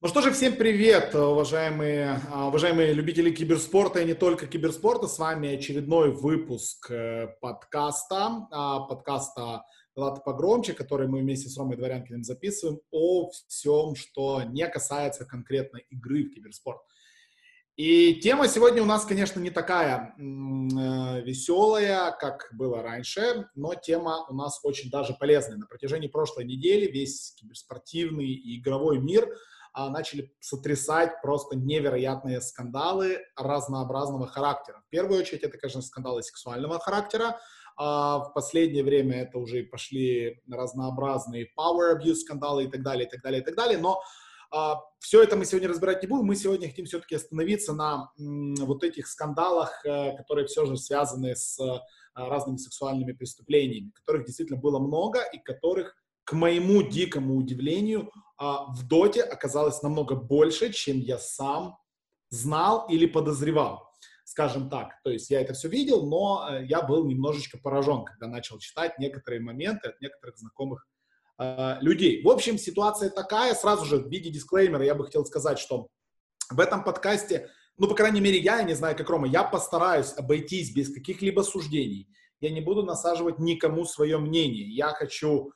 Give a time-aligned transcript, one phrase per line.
[0.00, 5.08] Ну что же, всем привет, уважаемые, а, уважаемые любители киберспорта и не только киберспорта.
[5.08, 9.64] С вами очередной выпуск э, подкаста, а, подкаста
[9.96, 15.78] «Ладно погромче», который мы вместе с Ромой Дворянкиным записываем о всем, что не касается конкретно
[15.90, 16.80] игры в киберспорт.
[17.74, 20.20] И тема сегодня у нас, конечно, не такая э,
[21.22, 25.58] веселая, как было раньше, но тема у нас очень даже полезная.
[25.58, 29.28] На протяжении прошлой недели весь киберспортивный и игровой мир
[29.88, 34.82] начали сотрясать просто невероятные скандалы разнообразного характера.
[34.86, 37.38] В первую очередь это, конечно, скандалы сексуального характера,
[37.76, 43.10] а в последнее время это уже пошли разнообразные power abuse скандалы и так далее, и
[43.10, 44.02] так далее, и так далее, но
[44.50, 46.26] а, все это мы сегодня разбирать не будем.
[46.26, 51.60] Мы сегодня хотим все-таки остановиться на вот этих скандалах, э, которые все же связаны с
[51.60, 51.78] э,
[52.14, 58.86] разными сексуальными преступлениями, которых действительно было много и которых, к моему дикому удивлению, а, в
[58.86, 61.76] Доте оказалось намного больше, чем я сам
[62.30, 63.86] знал или подозревал
[64.24, 64.90] скажем так.
[65.04, 68.98] То есть я это все видел, но э, я был немножечко поражен, когда начал читать
[68.98, 70.86] некоторые моменты от некоторых знакомых
[71.38, 72.22] Э, людей.
[72.22, 75.88] В общем, ситуация такая, сразу же в виде дисклеймера я бы хотел сказать, что
[76.50, 80.12] в этом подкасте, ну, по крайней мере, я, я не знаю, как Рома, я постараюсь
[80.16, 82.08] обойтись без каких-либо суждений.
[82.40, 84.68] Я не буду насаживать никому свое мнение.
[84.68, 85.52] Я хочу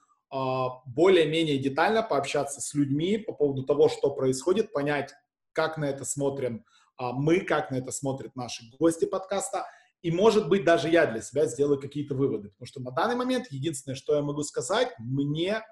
[0.87, 5.13] более-менее детально пообщаться с людьми по поводу того, что происходит, понять,
[5.53, 6.65] как на это смотрим
[7.01, 9.67] э, мы, как на это смотрят наши гости подкаста–
[10.03, 12.51] и, может быть, даже я для себя сделаю какие-то выводы.
[12.51, 15.63] Потому что на данный момент единственное, что я могу сказать, мне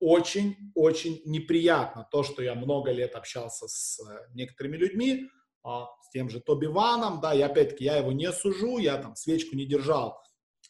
[0.00, 5.28] очень-очень неприятно то, что я много лет общался с э, некоторыми людьми,
[5.62, 9.16] а, с тем же Тоби Ваном, да, и опять-таки я его не сужу, я там
[9.16, 10.18] свечку не держал, а,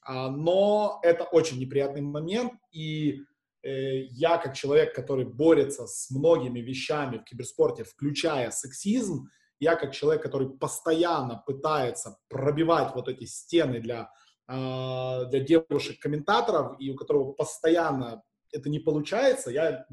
[0.08, 3.22] но это очень неприятный момент, и
[3.62, 9.94] э, я как человек, который борется с многими вещами в киберспорте, включая сексизм, я как
[9.94, 14.10] человек, который постоянно пытается пробивать вот эти стены для,
[14.48, 18.22] э, для девушек-комментаторов, и у которого постоянно
[18.52, 19.86] это не получается, я,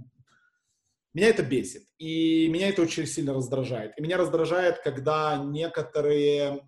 [1.14, 1.84] меня это бесит.
[1.98, 3.94] И меня это очень сильно раздражает.
[3.98, 6.68] И меня раздражает, когда некоторые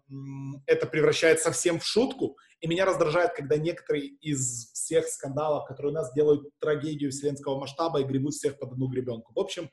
[0.68, 5.96] это превращает совсем в шутку, и меня раздражает, когда некоторые из всех скандалов, которые у
[5.96, 9.34] нас делают трагедию вселенского масштаба и гребут всех под одну гребенку.
[9.34, 9.70] В общем,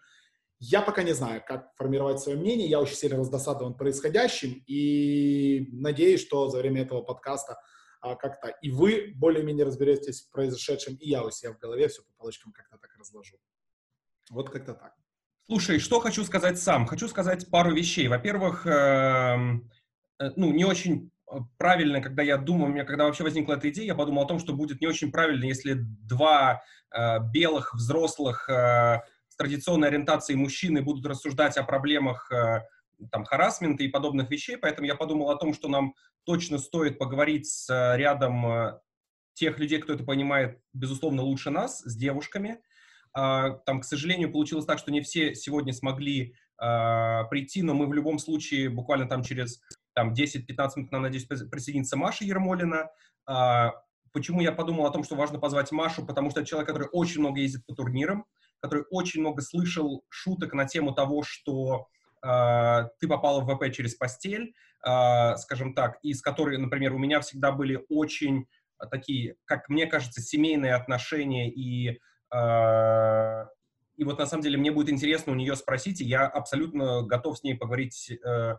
[0.58, 2.68] я пока не знаю, как формировать свое мнение.
[2.68, 7.58] Я очень сильно раздосадован происходящим и надеюсь, что за время этого подкаста
[8.00, 12.02] а, как-то и вы более-менее разберетесь в произошедшем, и я у себя в голове все
[12.02, 13.36] по полочкам как-то так разложу.
[14.30, 14.94] Вот как-то так.
[15.46, 16.86] Слушай, что хочу сказать сам?
[16.86, 18.08] Хочу сказать пару вещей.
[18.08, 19.70] Во-первых, эм,
[20.18, 21.10] э, ну, не очень
[21.58, 24.38] правильно, когда я думал, у меня когда вообще возникла эта идея, я подумал о том,
[24.38, 26.62] что будет не очень правильно, если два
[26.94, 32.62] э, белых взрослых э, с традиционной ориентацией мужчины будут рассуждать о проблемах э,
[33.10, 35.94] там, харасмента и подобных вещей, поэтому я подумал о том, что нам
[36.24, 38.80] точно стоит поговорить с э, рядом э,
[39.34, 42.60] тех людей, кто это понимает, безусловно, лучше нас, с девушками.
[43.14, 47.92] А, там, к сожалению, получилось так, что не все сегодня смогли прийти, но мы в
[47.92, 49.60] любом случае буквально там через
[49.94, 52.90] там, 10-15 минут, надеюсь, присоединится Маша Ермолина.
[53.26, 53.72] А,
[54.12, 56.04] почему я подумал о том, что важно позвать Машу?
[56.06, 58.26] Потому что это человек, который очень много ездит по турнирам,
[58.60, 61.88] который очень много слышал шуток на тему того, что
[62.22, 64.54] э, ты попала в ВП через постель,
[64.86, 68.46] э, скажем так, и с которой, например, у меня всегда были очень
[68.90, 72.00] такие, как мне кажется, семейные отношения и
[72.34, 77.38] и вот на самом деле мне будет интересно у нее спросить, и я абсолютно готов
[77.38, 78.56] с ней поговорить э,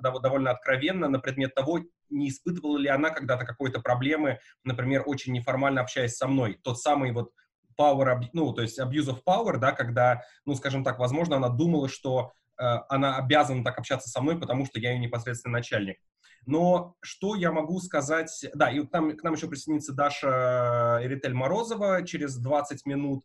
[0.00, 5.80] довольно откровенно на предмет того, не испытывала ли она когда-то какой-то проблемы, например, очень неформально
[5.80, 6.58] общаясь со мной.
[6.62, 7.30] Тот самый вот
[7.78, 11.88] power, ну, то есть abuse of power, да, когда, ну, скажем так, возможно, она думала,
[11.88, 15.98] что э, она обязана так общаться со мной, потому что я ее непосредственно начальник.
[16.46, 18.46] Но что я могу сказать...
[18.54, 23.24] Да, и там, к нам еще присоединится Даша Эритель Морозова через 20 минут.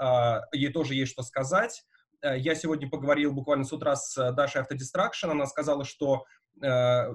[0.00, 1.84] Э, ей тоже есть что сказать.
[2.22, 5.30] Э, я сегодня поговорил буквально с утра с Дашей Автодистракшн.
[5.30, 6.24] Она сказала, что
[6.60, 6.66] э,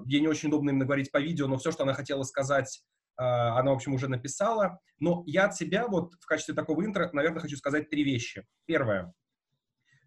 [0.06, 2.81] ей не очень удобно именно говорить по видео, но все, что она хотела сказать
[3.21, 4.80] а, она, в общем, уже написала.
[5.00, 8.45] Но я от себя вот в качестве такого интро, наверное, хочу сказать три вещи.
[8.65, 9.13] Первое.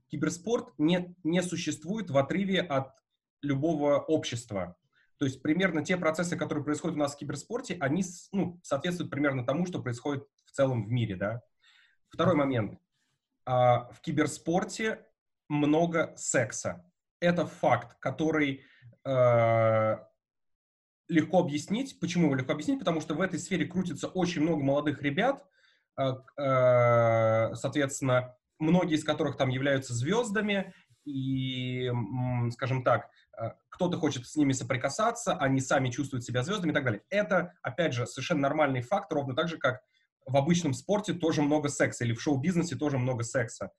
[0.09, 2.93] Киберспорт не, не существует в отрыве от
[3.41, 4.77] любого общества.
[5.19, 9.45] То есть примерно те процессы, которые происходят у нас в киберспорте, они ну, соответствуют примерно
[9.45, 11.17] тому, что происходит в целом в мире.
[11.17, 11.43] Да?
[12.09, 12.79] Второй момент.
[13.47, 15.07] А, в киберспорте
[15.49, 16.85] много секса.
[17.21, 18.63] Это факт, который
[19.05, 19.97] э,
[21.09, 21.99] легко объяснить.
[22.01, 22.81] Почему его легко объяснить?
[22.81, 25.47] Потому что в этой сфере крутится очень много молодых ребят,
[25.99, 30.73] э, э, соответственно, многие из которых там являются звездами,
[31.05, 31.93] и,
[32.53, 33.11] скажем так,
[33.69, 37.03] кто-то хочет с ними соприкасаться, они сами чувствуют себя звездами и так далее.
[37.11, 39.81] Это, опять же, совершенно нормальный факт, ровно так же, как
[40.27, 43.73] в обычном спорте тоже много секса, или в шоу-бизнесе тоже много секса.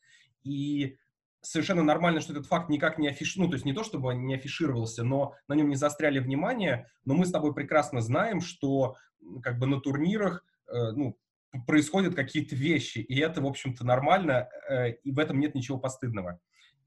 [0.44, 0.98] И
[1.42, 3.36] совершенно нормально, что этот факт никак не афиш...
[3.36, 6.88] ну, то есть не то, чтобы он не афишировался, но на нем не заостряли внимание,
[7.06, 8.96] но мы с тобой прекрасно знаем, что
[9.42, 11.18] как бы на турнирах, э, ну,
[11.66, 16.40] происходят какие-то вещи, и это, в общем-то, нормально, э, и в этом нет ничего постыдного.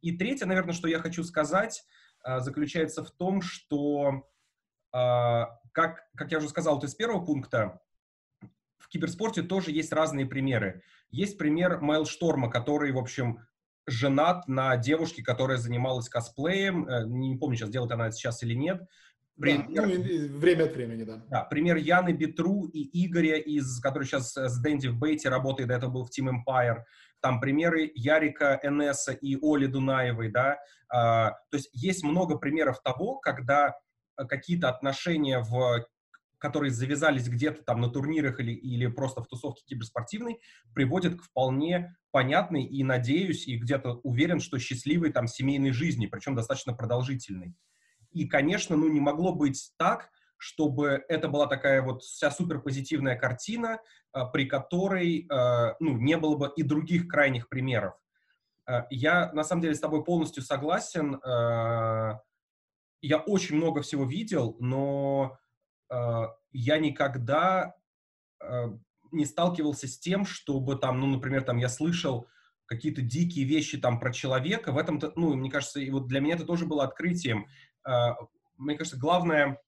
[0.03, 4.25] И третье, наверное, что я хочу сказать, э, заключается в том, что,
[4.93, 5.43] э,
[5.73, 7.81] как, как я уже сказал вот из первого пункта,
[8.79, 10.83] в киберспорте тоже есть разные примеры.
[11.11, 13.47] Есть пример Майлшторма, который, в общем,
[13.87, 16.87] женат на девушке, которая занималась косплеем.
[17.09, 18.83] Не помню, сейчас делает она это сейчас или нет.
[19.39, 21.25] Пример, да, ну, время от времени, да.
[21.29, 25.77] Да, пример Яны Бетру и Игоря, из, который сейчас с Дэнди в Бейте работает, до
[25.77, 26.83] этого был в Team Empire.
[27.21, 30.59] Там примеры Ярика Энеса и Оли Дунаевой, да.
[30.89, 33.75] А, то есть есть много примеров того, когда
[34.17, 35.85] какие-то отношения в
[36.39, 40.41] которые завязались где-то там на турнирах или, или просто в тусовке киберспортивной,
[40.75, 46.35] приводят к вполне понятной и, надеюсь, и где-то уверен, что счастливой там семейной жизни, причем
[46.35, 47.55] достаточно продолжительной.
[48.13, 53.81] И, конечно, ну не могло быть так, чтобы это была такая вот вся суперпозитивная картина,
[54.33, 57.95] при которой а, ну, не было бы и других крайних примеров.
[58.67, 61.21] А, я, на самом деле, с тобой полностью согласен.
[63.01, 65.39] Я очень много всего видел, но
[66.53, 67.77] я никогда
[69.13, 72.27] не сталкивался с тем, чтобы там, ну, например, там я слышал
[72.67, 74.73] какие-то дикие вещи там про человека.
[74.73, 77.47] В этом-то, ну, мне кажется, и вот для меня это тоже было открытием.
[77.85, 78.17] А,
[78.57, 79.61] мне кажется, главное,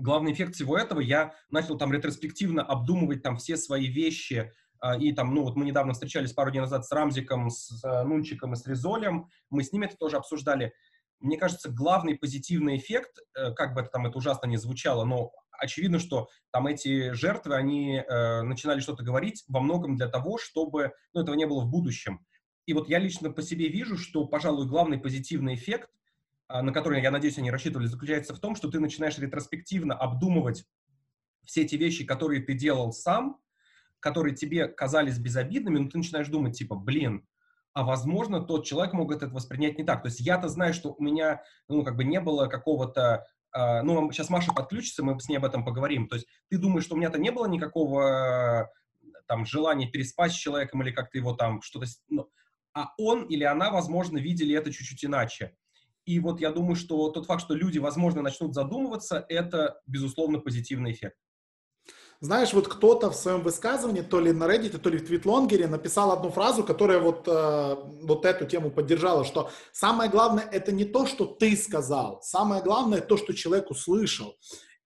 [0.00, 5.12] главный эффект всего этого, я начал там ретроспективно обдумывать там все свои вещи, а, и
[5.12, 8.56] там, ну вот мы недавно встречались пару дней назад с Рамзиком, с э, Нунчиком и
[8.56, 10.72] с Резолем, мы с ними это тоже обсуждали.
[11.20, 15.32] Мне кажется, главный позитивный эффект, э, как бы это там это ужасно не звучало, но
[15.50, 20.92] очевидно, что там эти жертвы, они э, начинали что-то говорить во многом для того, чтобы
[21.12, 22.24] ну, этого не было в будущем.
[22.66, 25.90] И вот я лично по себе вижу, что, пожалуй, главный позитивный эффект
[26.52, 30.64] на который, я надеюсь, они рассчитывали, заключается в том, что ты начинаешь ретроспективно обдумывать
[31.44, 33.40] все эти вещи, которые ты делал сам,
[34.00, 37.26] которые тебе казались безобидными, но ты начинаешь думать, типа, блин,
[37.72, 40.02] а возможно, тот человек мог это воспринять не так.
[40.02, 44.10] То есть я-то знаю, что у меня, ну, как бы не было какого-то, э, ну,
[44.10, 46.08] сейчас Маша подключится, мы с ней об этом поговорим.
[46.08, 48.70] То есть ты думаешь, что у меня-то не было никакого
[49.26, 51.86] там желания переспать с человеком или как-то его там что-то...
[52.08, 52.28] Ну,
[52.74, 55.56] а он или она, возможно, видели это чуть-чуть иначе.
[56.10, 60.90] И вот я думаю, что тот факт, что люди, возможно, начнут задумываться, это, безусловно, позитивный
[60.90, 61.16] эффект.
[62.20, 66.10] Знаешь, вот кто-то в своем высказывании, то ли на Reddit, то ли в твитлонгере, написал
[66.10, 71.06] одну фразу, которая вот, э, вот эту тему поддержала, что самое главное это не то,
[71.06, 74.34] что ты сказал, самое главное то, что человек услышал.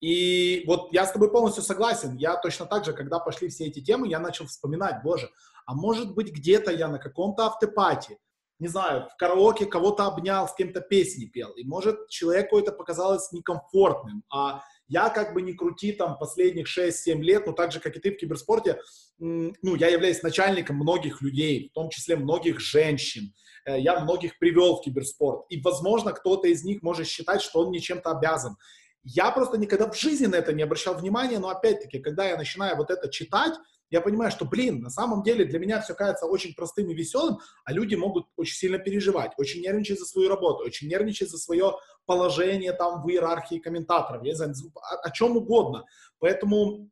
[0.00, 2.16] И вот я с тобой полностью согласен.
[2.16, 5.30] Я точно так же, когда пошли все эти темы, я начал вспоминать, боже,
[5.64, 8.18] а может быть где-то я на каком-то автопате
[8.58, 13.32] не знаю, в караоке кого-то обнял, с кем-то песни пел, и может человеку это показалось
[13.32, 17.96] некомфортным, а я как бы не крути там последних 6-7 лет, но так же, как
[17.96, 18.78] и ты в киберспорте,
[19.18, 23.32] ну, я являюсь начальником многих людей, в том числе многих женщин,
[23.64, 27.68] э, я многих привел в киберспорт, и, возможно, кто-то из них может считать, что он
[27.68, 28.56] мне чем-то обязан.
[29.02, 32.76] Я просто никогда в жизни на это не обращал внимания, но опять-таки, когда я начинаю
[32.76, 33.54] вот это читать,
[33.94, 37.38] я понимаю, что, блин, на самом деле для меня все кажется очень простым и веселым,
[37.64, 41.76] а люди могут очень сильно переживать, очень нервничать за свою работу, очень нервничать за свое
[42.04, 45.84] положение там в иерархии комментаторов, я знаю, о, о чем угодно.
[46.18, 46.90] Поэтому,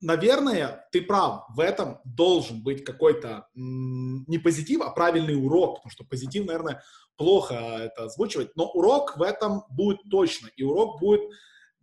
[0.00, 6.04] наверное, ты прав, в этом должен быть какой-то не позитив, а правильный урок, потому что
[6.04, 6.84] позитив, наверное,
[7.16, 11.22] плохо это озвучивать, но урок в этом будет точно, и урок будет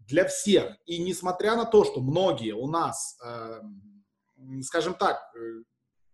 [0.07, 0.77] для всех.
[0.85, 3.59] И несмотря на то, что многие у нас э,
[4.61, 5.63] скажем так, э,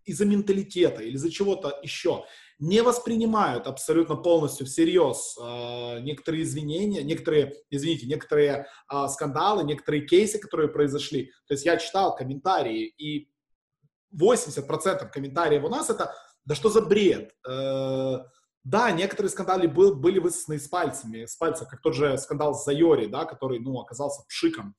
[0.06, 2.24] из-за менталитета или из-за чего-то еще
[2.60, 10.40] не воспринимают абсолютно полностью всерьез э, некоторые извинения, некоторые, извините, некоторые э, скандалы, некоторые кейсы,
[10.40, 11.32] которые произошли.
[11.48, 13.30] То есть я читал комментарии, и
[14.20, 16.16] 80% комментариев у нас это
[16.46, 17.36] «да что за бред?».
[17.48, 18.20] Э,
[18.64, 22.66] да, некоторые скандалы был, были высосаны с пальцами, с пальцев, как тот же скандал с
[22.66, 24.76] Зайори, да, который, ну, оказался пшиком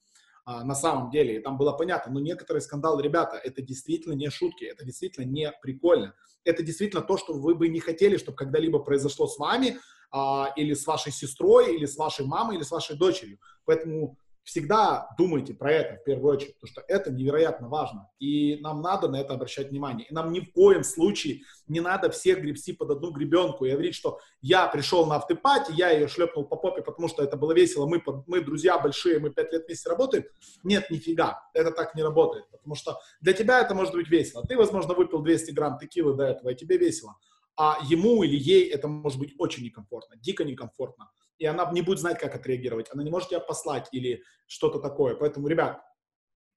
[0.50, 4.30] а, на самом деле, и там было понятно, но некоторые скандалы, ребята, это действительно не
[4.30, 8.78] шутки, это действительно не прикольно, это действительно то, что вы бы не хотели, чтобы когда-либо
[8.78, 9.76] произошло с вами,
[10.10, 13.38] а, или с вашей сестрой, или с вашей мамой, или с вашей дочерью.
[13.66, 14.16] Поэтому
[14.48, 18.08] всегда думайте про это в первую очередь, потому что это невероятно важно.
[18.18, 20.06] И нам надо на это обращать внимание.
[20.08, 23.94] И нам ни в коем случае не надо всех гребсти под одну гребенку и говорить,
[23.94, 27.86] что я пришел на автопати, я ее шлепнул по попе, потому что это было весело,
[27.86, 30.24] мы, мы друзья большие, мы пять лет вместе работаем.
[30.64, 34.42] Нет, нифига, это так не работает, потому что для тебя это может быть весело.
[34.48, 37.16] Ты, возможно, выпил 200 грамм текилы до этого, и тебе весело.
[37.54, 41.98] А ему или ей это может быть очень некомфортно, дико некомфортно и она не будет
[41.98, 42.88] знать, как отреагировать.
[42.92, 45.14] Она не может тебя послать или что-то такое.
[45.14, 45.80] Поэтому, ребят,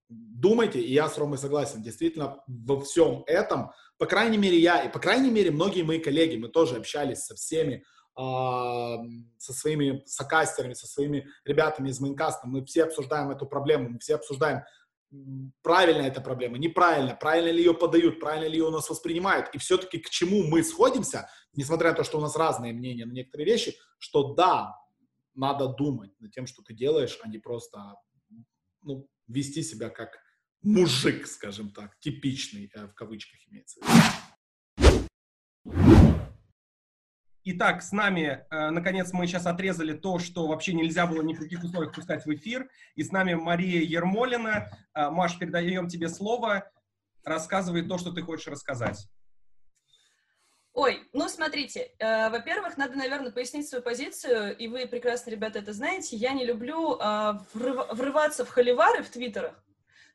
[0.09, 4.91] думайте, и я с Ромой согласен, действительно, во всем этом, по крайней мере, я, и
[4.91, 7.83] по крайней мере, многие мои коллеги, мы тоже общались со всеми,
[8.19, 8.95] э,
[9.37, 14.15] со своими сокастерами, со своими ребятами из Майнкаста, мы все обсуждаем эту проблему, мы все
[14.15, 14.63] обсуждаем,
[15.61, 19.57] правильно эта проблема, неправильно, правильно ли ее подают, правильно ли ее у нас воспринимают, и
[19.57, 23.45] все-таки к чему мы сходимся, несмотря на то, что у нас разные мнения на некоторые
[23.45, 24.75] вещи, что да,
[25.35, 27.95] надо думать над тем, что ты делаешь, а не просто
[28.81, 30.17] ну, вести себя как
[30.61, 34.30] мужик, скажем так, типичный, э, в кавычках имеется в виду.
[37.43, 41.39] Итак, с нами, э, наконец, мы сейчас отрезали то, что вообще нельзя было ни в
[41.39, 42.69] каких условиях пускать в эфир.
[42.95, 44.69] И с нами Мария Ермолина.
[44.93, 46.69] Э, Маш, передаем тебе слово.
[47.23, 49.07] Рассказывай то, что ты хочешь рассказать.
[50.73, 55.73] Ой, ну смотрите, э, во-первых, надо, наверное, пояснить свою позицию, и вы прекрасно, ребята, это
[55.73, 56.15] знаете.
[56.15, 59.61] Я не люблю э, врыв- врываться в холивары в твиттерах,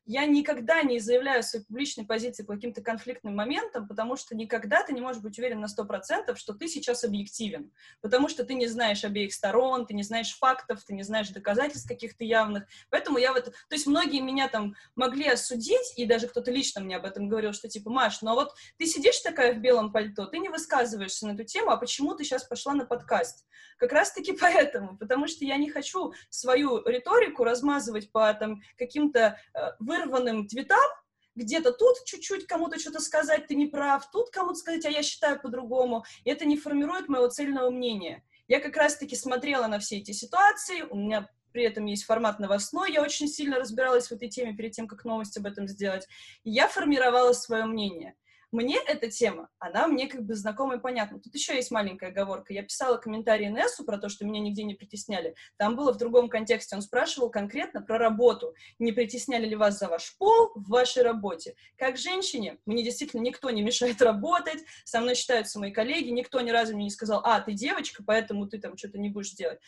[0.07, 4.93] я никогда не заявляю своей публичной позиции по каким-то конфликтным моментам, потому что никогда ты
[4.93, 9.05] не можешь быть уверен на 100%, что ты сейчас объективен, потому что ты не знаешь
[9.05, 13.45] обеих сторон, ты не знаешь фактов, ты не знаешь доказательств каких-то явных, поэтому я вот,
[13.47, 17.53] то есть многие меня там могли осудить, и даже кто-то лично мне об этом говорил,
[17.53, 21.27] что типа, Маш, ну а вот ты сидишь такая в белом пальто, ты не высказываешься
[21.27, 23.45] на эту тему, а почему ты сейчас пошла на подкаст?
[23.79, 29.61] Как раз-таки поэтому, потому что я не хочу свою риторику размазывать по там каким-то э,
[29.97, 30.91] вырванным твитам,
[31.35, 35.41] где-то тут чуть-чуть кому-то что-то сказать, ты не прав, тут кому-то сказать, а я считаю
[35.41, 36.05] по-другому.
[36.25, 38.25] Это не формирует моего цельного мнения.
[38.49, 42.93] Я как раз-таки смотрела на все эти ситуации, у меня при этом есть формат новостной,
[42.93, 46.07] я очень сильно разбиралась в этой теме перед тем, как новость об этом сделать,
[46.45, 48.15] и я формировала свое мнение.
[48.57, 51.21] Мне эта тема, она мне как бы знакома и понятна.
[51.21, 52.55] Тут еще есть маленькая оговорка.
[52.55, 55.35] Я писала комментарий Нессу про то, что меня нигде не притесняли.
[55.59, 56.75] Там было в другом контексте.
[56.75, 58.55] Он спрашивал конкретно про работу.
[58.79, 61.55] Не притесняли ли вас за ваш пол в вашей работе?
[61.77, 66.49] Как женщине, мне действительно никто не мешает работать, со мной считаются мои коллеги, никто ни
[66.49, 69.61] разу мне не сказал, а, ты девочка, поэтому ты там что-то не будешь делать.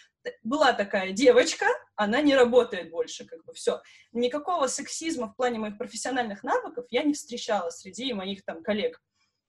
[0.42, 1.66] Была такая девочка,
[1.99, 3.83] она не работает больше, как бы все.
[4.12, 9.02] Никакого сексизма в плане моих профессиональных навыков я не встречала среди моих там коллег.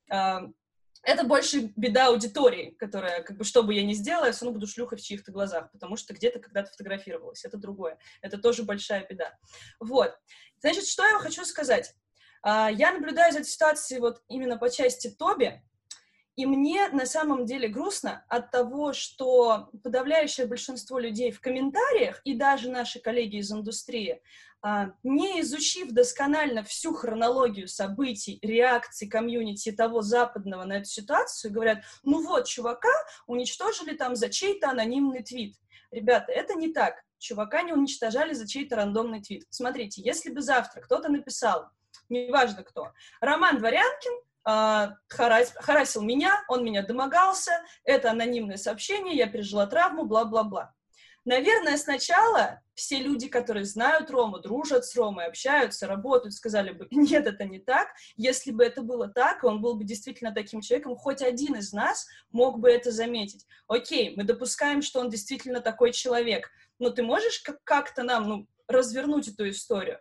[0.08, 4.60] Это больше беда аудитории, которая, как бы, что бы я ни сделала, я все равно
[4.60, 7.46] буду шлюхой в чьих-то глазах, потому что где-то когда-то фотографировалась.
[7.46, 8.00] Это другое.
[8.22, 9.38] Это тоже большая беда.
[9.79, 10.18] Вот.
[10.60, 11.94] Значит, что я хочу сказать?
[12.41, 15.62] А, я наблюдаю за этой ситуацией вот именно по части Тоби,
[16.39, 22.34] и мне на самом деле грустно от того, что подавляющее большинство людей в комментариях и
[22.34, 24.22] даже наши коллеги из индустрии,
[24.62, 31.79] а, не изучив досконально всю хронологию событий, реакций комьюнити того западного на эту ситуацию, говорят,
[32.03, 32.93] ну вот, чувака
[33.27, 35.58] уничтожили там за чей-то анонимный твит.
[35.91, 37.03] Ребята, это не так.
[37.17, 39.46] Чувака не уничтожали за чей-то рандомный твит.
[39.50, 41.67] Смотрите, если бы завтра кто-то написал,
[42.08, 44.28] неважно кто, Роман Дворянкин
[45.08, 47.51] харас, харасил меня, он меня домогался,
[47.84, 50.74] это анонимное сообщение, я пережила травму, бла-бла-бла.
[51.25, 57.27] Наверное, сначала все люди, которые знают Рому, дружат с Ромой, общаются, работают, сказали бы, нет,
[57.27, 57.89] это не так.
[58.15, 62.08] Если бы это было так, он был бы действительно таким человеком, хоть один из нас
[62.32, 63.46] мог бы это заметить.
[63.68, 69.27] Окей, мы допускаем, что он действительно такой человек, но ты можешь как-то нам ну, развернуть
[69.27, 70.00] эту историю?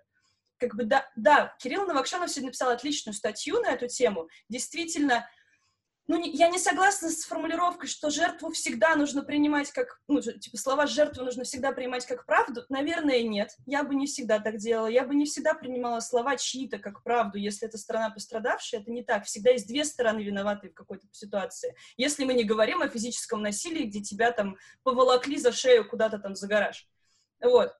[0.59, 4.29] Как бы да, да, Кирилл Новокшанов сегодня написал отличную статью на эту тему.
[4.49, 5.29] Действительно,
[6.09, 10.57] ну, не, я не согласна с формулировкой, что жертву всегда нужно принимать как, ну, типа,
[10.57, 12.65] слова жертвы нужно всегда принимать как правду.
[12.71, 13.55] Наверное, нет.
[13.67, 14.87] Я бы не всегда так делала.
[14.87, 18.81] Я бы не всегда принимала слова чьи-то как правду, если это сторона пострадавшая.
[18.81, 19.27] Это не так.
[19.27, 21.77] Всегда есть две стороны виноватые в какой-то ситуации.
[21.99, 26.35] Если мы не говорим о физическом насилии, где тебя там поволокли за шею куда-то там
[26.35, 26.89] за гараж.
[27.43, 27.77] Вот.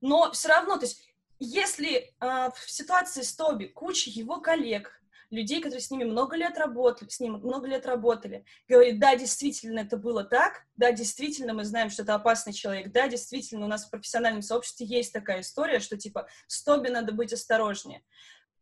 [0.00, 1.02] Но все равно, то есть
[1.38, 4.98] если э, в ситуации с Тоби куча его коллег,
[5.30, 9.80] людей, которые с ними много лет работали, с ним много лет работали, говорит, да, действительно,
[9.80, 13.86] это было так, да, действительно, мы знаем, что это опасный человек, да, действительно, у нас
[13.86, 18.02] в профессиональном сообществе есть такая история, что, типа, с Тоби надо быть осторожнее.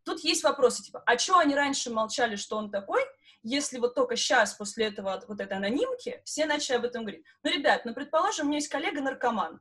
[0.04, 3.02] Тут есть вопросы, типа, а что они раньше молчали, что он такой,
[3.42, 7.24] если вот только сейчас, после этого, вот этой анонимки, все начали об этом говорить.
[7.44, 9.60] Ну, ребят, ну, предположим, у меня есть коллега-наркоман,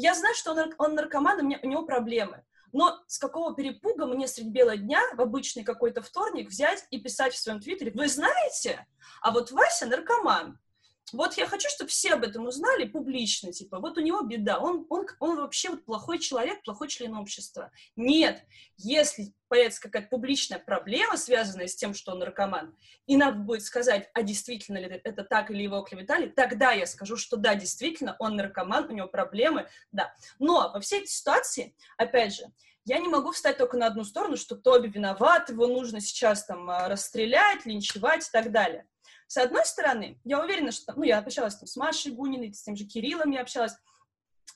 [0.00, 2.44] Я знаю, что он, он наркоман, у, меня, у него проблемы.
[2.72, 7.34] Но с какого перепуга мне средь бела дня в обычный какой-то вторник взять и писать
[7.34, 8.86] в своем твиттере, вы знаете,
[9.20, 10.60] а вот Вася наркоман.
[11.12, 14.86] Вот я хочу, чтобы все об этом узнали публично, типа, вот у него беда, он,
[14.88, 17.70] он, он вообще вот плохой человек, плохой член общества.
[17.96, 18.44] Нет,
[18.76, 24.10] если появится какая-то публичная проблема, связанная с тем, что он наркоман, и надо будет сказать,
[24.14, 28.36] а действительно ли это так или его клеветали, тогда я скажу, что да, действительно, он
[28.36, 30.14] наркоман, у него проблемы, да.
[30.38, 32.44] Но во всей этой ситуации, опять же,
[32.88, 36.70] я не могу встать только на одну сторону, что Тоби виноват, его нужно сейчас там
[36.70, 38.86] а, расстрелять, линчевать и так далее.
[39.28, 42.74] С одной стороны, я уверена, что, ну, я общалась там с Машей Гуниной, с тем
[42.76, 43.74] же Кириллом я общалась,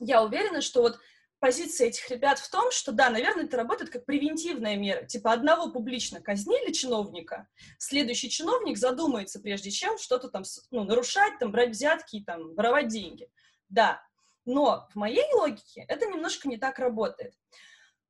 [0.00, 0.99] я уверена, что вот
[1.41, 5.05] позиция этих ребят в том, что да, наверное, это работает как превентивная мера.
[5.05, 7.49] Типа одного публично казнили чиновника,
[7.79, 13.29] следующий чиновник задумается, прежде чем что-то там ну, нарушать, там, брать взятки там воровать деньги.
[13.69, 14.02] Да,
[14.47, 17.35] но в моей логике это немножко не так работает.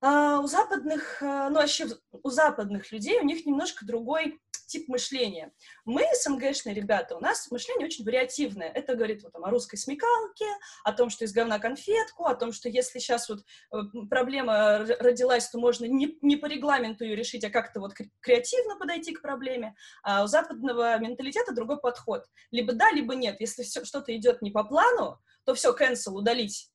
[0.01, 4.41] А у западных, а, ну вообще у западных людей у них немножко другой
[4.73, 5.53] тип мышления.
[5.85, 8.69] Мы, СНГшные ребята, у нас мышление очень вариативное.
[8.69, 10.47] Это говорит вот, там, о русской смекалке,
[10.83, 13.41] о том, что из говна конфетку, о том, что если сейчас вот
[13.73, 13.77] э,
[14.09, 19.13] проблема родилась, то можно не, не по регламенту ее решить, а как-то вот креативно подойти
[19.13, 19.75] к проблеме.
[20.03, 22.25] А у западного менталитета другой подход.
[22.51, 23.37] Либо да, либо нет.
[23.41, 26.73] Если что-то идет не по плану, то все, cancel, удалить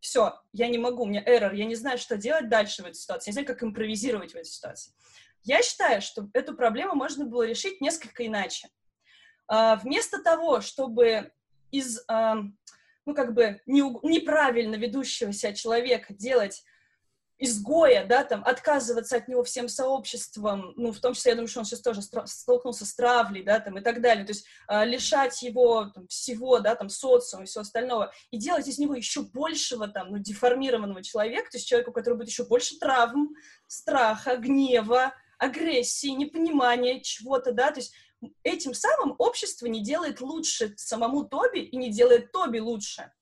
[0.00, 2.94] все, я не могу, у меня error, я не знаю, что делать дальше в этой
[2.94, 4.92] ситуации, я не знаю, как импровизировать в этой ситуации.
[5.46, 8.68] Я считаю, что эту проблему можно было решить несколько иначе.
[9.46, 11.30] А, вместо того, чтобы
[11.70, 12.38] из, а,
[13.06, 16.64] ну, как бы, неправильно ведущего себя человека делать
[17.38, 21.60] изгоя, да, там, отказываться от него всем сообществом, ну, в том числе, я думаю, что
[21.60, 25.42] он сейчас тоже столкнулся с травлей, да, там, и так далее, то есть э, лишать
[25.42, 29.86] его там, всего, да, там, социума и всего остального, и делать из него еще большего,
[29.86, 33.34] там, ну, деформированного человека, то есть человека, у которого будет еще больше травм,
[33.66, 37.94] страха, гнева, агрессии, непонимания чего-то, да, то есть
[38.42, 43.12] этим самым общество не делает лучше самому Тоби и не делает Тоби лучше.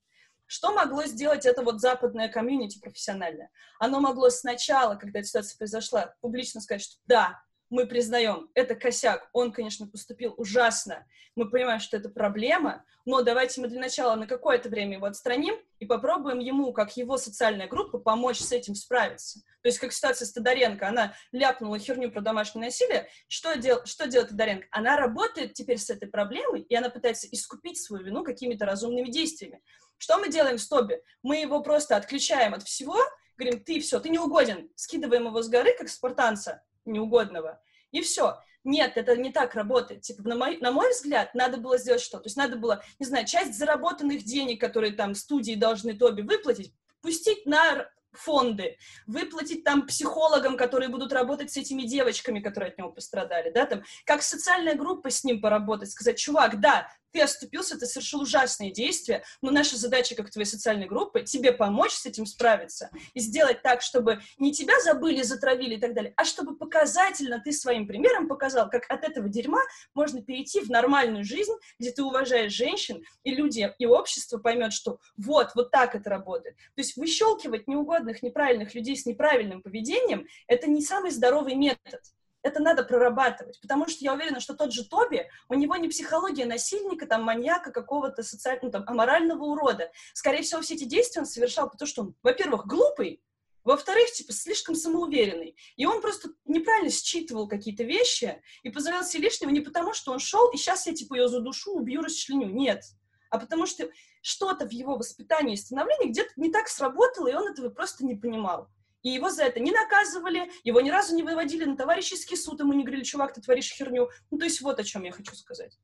[0.47, 3.50] Что могло сделать это вот западное комьюнити профессиональное?
[3.80, 7.43] Оно могло сначала, когда эта ситуация произошла, публично сказать, что да,
[7.75, 13.60] мы признаем, это косяк, он, конечно, поступил ужасно, мы понимаем, что это проблема, но давайте
[13.60, 17.99] мы для начала на какое-то время его отстраним и попробуем ему, как его социальная группа,
[17.99, 19.41] помочь с этим справиться.
[19.63, 24.06] То есть, как ситуация с Тодоренко, она ляпнула херню про домашнее насилие, что, дел, что
[24.06, 24.69] делает Тодоренко?
[24.71, 29.60] Она работает теперь с этой проблемой, и она пытается искупить свою вину какими-то разумными действиями.
[29.99, 31.02] Что мы делаем с Тоби?
[31.25, 32.97] Мы его просто отключаем от всего,
[33.37, 38.38] говорим, ты все, ты не угоден, скидываем его с горы, как спартанца, неугодного, и все.
[38.64, 40.00] Нет, это не так работает.
[40.00, 42.18] Типа, на мой, на мой взгляд, надо было сделать что?
[42.18, 46.73] То есть надо было, не знаю, часть заработанных денег, которые там студии должны Тоби выплатить,
[47.02, 52.90] пустить на фонды, выплатить там психологам, которые будут работать с этими девочками, которые от него
[52.90, 57.86] пострадали, да, там, как социальная группа с ним поработать, сказать, чувак, да, ты оступился, ты
[57.86, 62.90] совершил ужасные действия, но наша задача, как твоей социальной группы, тебе помочь с этим справиться
[63.14, 67.52] и сделать так, чтобы не тебя забыли, затравили и так далее, а чтобы показательно ты
[67.52, 69.60] своим примером показал, как от этого дерьма
[69.94, 74.98] можно перейти в нормальную жизнь, где ты уважаешь женщин, и люди, и общество поймет, что
[75.16, 76.56] вот, вот так это работает.
[76.56, 82.00] То есть выщелкивать неугодных, неправильных людей с неправильным поведением— это не самый здоровый метод
[82.45, 86.45] это надо прорабатывать, потому что я уверена, что тот же Тоби, у него не психология
[86.45, 89.91] насильника, там, маньяка, какого-то социального, ну, там, аморального урода.
[90.13, 93.23] Скорее всего, все эти действия он совершал потому, что он, во-первых, глупый,
[93.65, 95.57] во-вторых, типа, слишком самоуверенный.
[95.76, 100.19] И он просто неправильно считывал какие-то вещи и позволял себе лишнего не потому, что он
[100.19, 102.49] шел, и сейчас я, типа, ее задушу, убью, расчленю.
[102.49, 102.85] Нет.
[103.30, 103.89] А потому что
[104.21, 108.15] что-то в его воспитании и становлении где-то не так сработало, и он этого просто не
[108.15, 108.69] понимал
[109.04, 112.73] и его за это не наказывали, его ни разу не выводили на товарищеский суд, ему
[112.73, 114.08] не говорили, чувак, ты творишь херню.
[114.30, 115.78] Ну, то есть вот о чем я хочу сказать.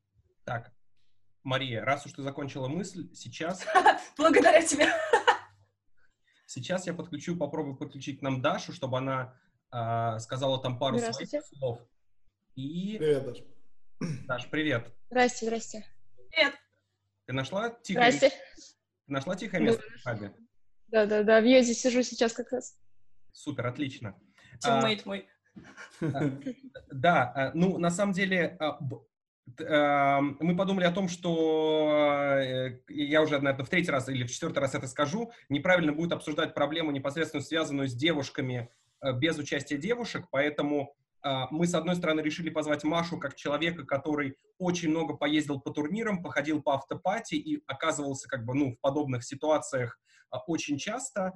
[0.44, 0.72] Так,
[1.42, 3.66] Мария, раз уж ты закончила мысль, сейчас...
[4.16, 4.88] Благодаря тебе.
[6.46, 9.38] Сейчас я подключу, попробую подключить к нам Дашу, чтобы она
[9.70, 11.82] э, сказала там пару своих слов.
[12.54, 12.96] И...
[12.96, 13.44] Привет, Даша.
[14.26, 14.94] Даш, привет.
[15.10, 15.86] Здрасте, здрасте.
[16.30, 16.54] Привет.
[17.26, 18.36] Ты нашла тихое Здрасте.
[19.06, 20.34] Ты нашла тихое место в хабе?
[20.88, 22.79] Да, да, да, в Йозе сижу сейчас как раз.
[23.32, 24.14] Супер, отлично.
[24.60, 25.28] Тиммейт мой.
[26.90, 28.78] Да, а, ну, на самом деле, а,
[29.62, 34.30] а, мы подумали о том, что э, я уже, наверное, в третий раз или в
[34.30, 38.70] четвертый раз это скажу, неправильно будет обсуждать проблему, непосредственно связанную с девушками
[39.16, 44.36] без участия девушек, поэтому а, мы, с одной стороны, решили позвать Машу как человека, который
[44.58, 49.24] очень много поездил по турнирам, походил по автопати и оказывался как бы, ну, в подобных
[49.24, 49.98] ситуациях
[50.30, 51.32] а, очень часто.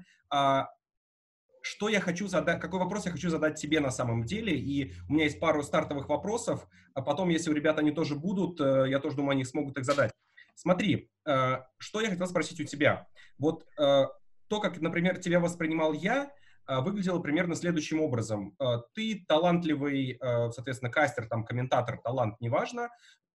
[1.66, 5.14] Что я хочу задать, какой вопрос я хочу задать тебе на самом деле, и у
[5.14, 8.98] меня есть пару стартовых вопросов, а потом, если у ребят они тоже будут, э, я
[8.98, 10.12] тоже думаю, они смогут их задать.
[10.54, 13.08] Смотри, э, что я хотел спросить у тебя.
[13.38, 14.06] Вот э,
[14.48, 16.30] то, как, например, тебя воспринимал я,
[16.66, 18.56] выглядело примерно следующим образом.
[18.94, 22.88] Ты талантливый, соответственно, кастер, там, комментатор, талант, неважно,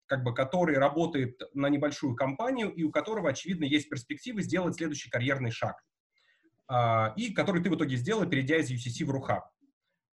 [0.08, 5.12] как бы, который работает на небольшую компанию и у которого, очевидно, есть перспективы сделать следующий
[5.12, 5.84] карьерный шаг.
[6.70, 9.42] А, и который ты в итоге сделал, перейдя из UCC в RUHA.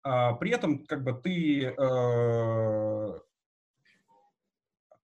[0.04, 3.20] А, при этом, как бы, ты э,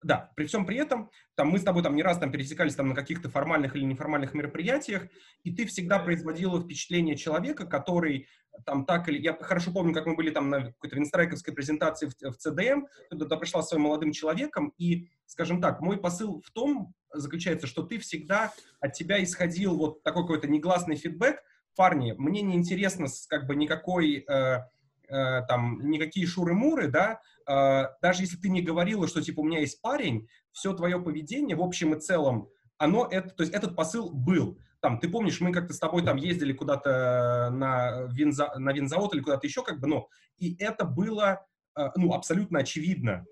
[0.01, 2.89] да, при всем при этом, там, мы с тобой там не раз там пересекались там
[2.89, 5.07] на каких-то формальных или неформальных мероприятиях,
[5.43, 8.27] и ты всегда производила впечатление человека, который
[8.65, 9.21] там так или...
[9.21, 13.17] Я хорошо помню, как мы были там на какой-то винстрайковской презентации в, в CDM, ты
[13.17, 17.99] туда пришла своим молодым человеком, и, скажем так, мой посыл в том заключается, что ты
[17.99, 21.41] всегда от тебя исходил вот такой какой-то негласный фидбэк,
[21.75, 24.25] парни, мне не интересно как бы никакой...
[24.27, 24.63] Э,
[25.09, 29.59] э, там никакие шуры-муры, да, э, даже если ты не говорила, что типа у меня
[29.59, 34.11] есть парень, все твое поведение в общем и целом, оно это, то есть этот посыл
[34.11, 39.13] был там, ты помнишь, мы как-то с тобой там ездили куда-то на, винза, на винзавод
[39.13, 41.45] или куда-то еще, как бы, ну, и это было,
[41.77, 43.25] э, ну, абсолютно очевидно.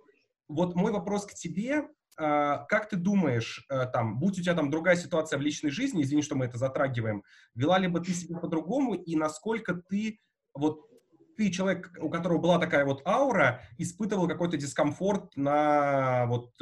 [0.49, 5.37] Вот мой вопрос к тебе, как ты думаешь, там, будь у тебя там другая ситуация
[5.37, 9.15] в личной жизни, извини, что мы это затрагиваем, вела ли бы ты себя по-другому, и
[9.15, 10.19] насколько ты,
[10.55, 10.86] вот,
[11.37, 16.53] ты человек, у которого была такая вот аура, испытывал какой-то дискомфорт на вот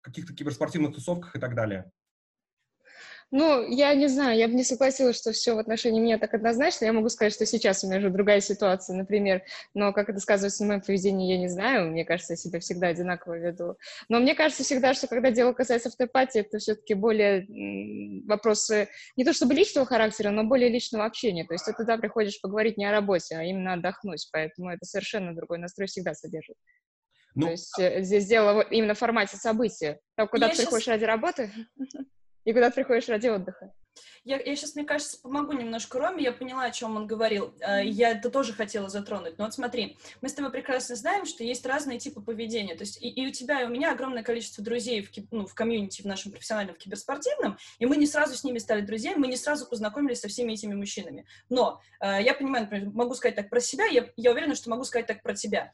[0.00, 1.92] каких-то киберспортивных тусовках и так далее?
[3.30, 6.86] Ну, я не знаю, я бы не согласилась, что все в отношении меня так однозначно.
[6.86, 9.42] Я могу сказать, что сейчас у меня уже другая ситуация, например,
[9.74, 11.90] но как это сказывается на моем поведении, я не знаю.
[11.90, 13.76] Мне кажется, я себя всегда одинаково веду.
[14.08, 17.46] Но мне кажется всегда, что когда дело касается автопатии, это все-таки более
[18.26, 21.44] вопросы не то чтобы личного характера, но более личного общения.
[21.44, 24.26] То есть ты туда приходишь поговорить не о работе, а именно отдохнуть.
[24.32, 26.56] Поэтому это совершенно другой настрой всегда содержит.
[27.34, 30.00] Ну, То есть э, здесь дело именно в формате события.
[30.16, 30.94] Там, куда ты приходишь сейчас...
[30.94, 31.50] ради работы,
[32.48, 33.74] и куда ты приходишь ради отдыха.
[34.24, 37.54] Я, я сейчас, мне кажется, помогу немножко Роме, я поняла, о чем он говорил.
[37.60, 39.36] А, я это тоже хотела затронуть.
[39.36, 42.74] Но вот смотри, мы с тобой прекрасно знаем, что есть разные типы поведения.
[42.74, 45.54] То есть и, и у тебя, и у меня огромное количество друзей в, ну, в
[45.54, 49.26] комьюнити, в нашем профессиональном, в киберспортивном, и мы не сразу с ними стали друзьями, мы
[49.26, 51.26] не сразу познакомились со всеми этими мужчинами.
[51.50, 54.84] Но э, я понимаю, например, могу сказать так про себя, я, я уверена, что могу
[54.84, 55.70] сказать так про тебя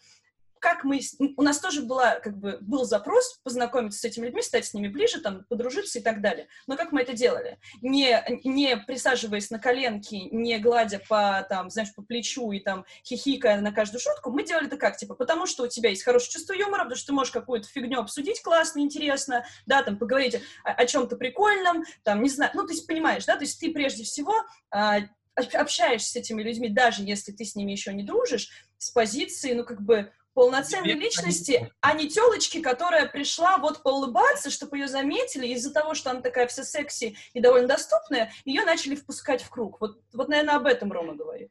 [0.64, 0.98] как мы...
[1.36, 4.88] У нас тоже была, как бы, был запрос познакомиться с этими людьми, стать с ними
[4.88, 6.48] ближе, там, подружиться и так далее.
[6.66, 7.58] Но как мы это делали?
[7.82, 13.60] Не, не присаживаясь на коленки, не гладя по, там, знаешь, по плечу и там хихикая
[13.60, 14.96] на каждую шутку, мы делали это как?
[14.96, 18.00] Типа, потому что у тебя есть хорошее чувство юмора, потому что ты можешь какую-то фигню
[18.00, 22.72] обсудить классно, интересно, да, там, поговорить о, о чем-то прикольном, там, не знаю, ну, то
[22.72, 24.32] есть, понимаешь, да, то есть ты прежде всего
[24.70, 25.00] а,
[25.34, 28.48] общаешься с этими людьми, даже если ты с ними еще не дружишь,
[28.78, 34.78] с позиции, ну, как бы, полноценной личности, а не телочки, которая пришла вот поулыбаться, чтобы
[34.78, 39.42] ее заметили, из-за того, что она такая вся секси и довольно доступная, ее начали впускать
[39.42, 39.80] в круг.
[39.80, 41.50] Вот, вот наверное, об этом Рома говорит.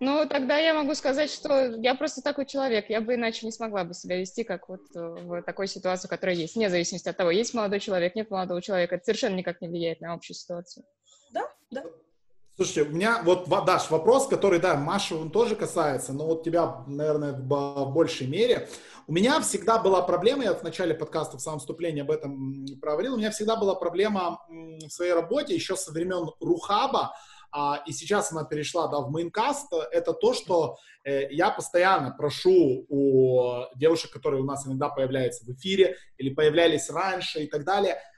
[0.00, 3.84] Ну, тогда я могу сказать, что я просто такой человек, я бы иначе не смогла
[3.84, 7.30] бы себя вести, как вот э, в такой ситуации, которая есть, вне зависимости от того,
[7.30, 10.84] есть молодой человек, нет молодого человека, это совершенно никак не влияет на общую ситуацию.
[11.32, 11.84] Да, да.
[12.56, 16.84] Слушайте, у меня вот, Даш, вопрос, который, да, Маша, он тоже касается, но вот тебя,
[16.86, 18.68] наверное, в большей мере.
[19.08, 23.14] У меня всегда была проблема, я в начале подкаста, в самом вступлении об этом проговорил,
[23.14, 27.16] у меня всегда была проблема в своей работе еще со времен Рухаба,
[27.50, 32.86] а, и сейчас она перешла да, в мейнкаст, это то, что э, я постоянно прошу
[32.88, 37.98] у девушек, которые у нас иногда появляются в эфире или появлялись раньше и так далее–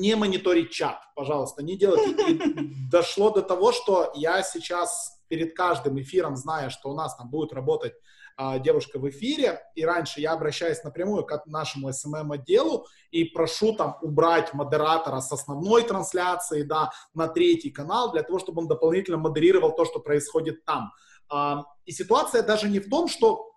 [0.00, 2.32] не мониторить чат, пожалуйста, не делайте.
[2.32, 7.30] И дошло до того, что я сейчас перед каждым эфиром, зная, что у нас там
[7.30, 7.94] будет работать
[8.36, 13.96] а, девушка в эфире, и раньше я обращаюсь напрямую к нашему SMM-отделу и прошу там
[14.02, 19.74] убрать модератора с основной трансляции, да, на третий канал, для того, чтобы он дополнительно модерировал
[19.74, 20.90] то, что происходит там.
[21.28, 23.53] А, и ситуация даже не в том, что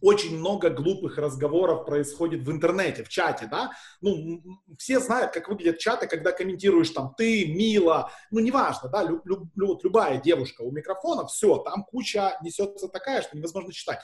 [0.00, 4.42] очень много глупых разговоров происходит в интернете, в чате, да, ну,
[4.78, 9.48] все знают, как выглядят чаты, когда комментируешь там ты, Мила, ну, неважно, да, люб, люб,
[9.56, 14.00] вот любая девушка у микрофона, все, там куча несется такая, что невозможно читать.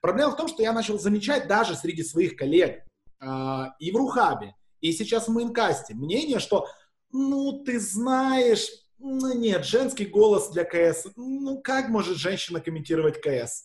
[0.00, 2.82] Проблема в том, что я начал замечать даже среди своих коллег
[3.20, 6.66] э, и в Рухабе, и сейчас в Майнкасте мнение, что,
[7.12, 13.64] ну, ты знаешь, ну, нет, женский голос для КС, ну, как может женщина комментировать КС?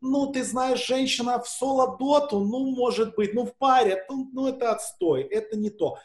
[0.00, 4.72] Ну, ты знаешь, женщина в соло-доту, ну, может быть, ну, в паре, ну, ну, это
[4.72, 5.98] отстой, это не то.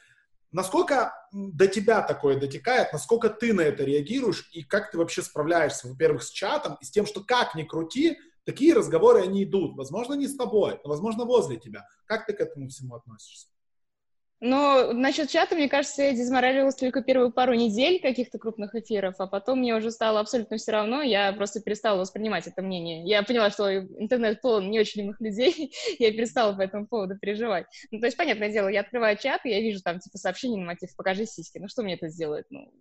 [0.51, 5.88] Насколько до тебя такое дотекает, насколько ты на это реагируешь и как ты вообще справляешься,
[5.88, 9.75] во-первых, с чатом и с тем, что как ни крути, такие разговоры, они идут.
[9.75, 11.86] Возможно, не с тобой, но, возможно, возле тебя.
[12.05, 13.47] Как ты к этому всему относишься?
[14.41, 19.28] Но насчет чата, мне кажется, я дезморалилась только первую пару недель каких-то крупных эфиров, а
[19.28, 23.06] потом мне уже стало абсолютно все равно, я просто перестала воспринимать это мнение.
[23.06, 27.65] Я поняла, что интернет полон не очень любых людей, я перестала по этому поводу переживать.
[27.91, 30.67] Ну, то есть, понятное дело, я открываю чат, и я вижу там, типа, сообщение на
[30.67, 32.45] мотив «покажи сиськи», ну, что мне это сделает?
[32.50, 32.71] Ну,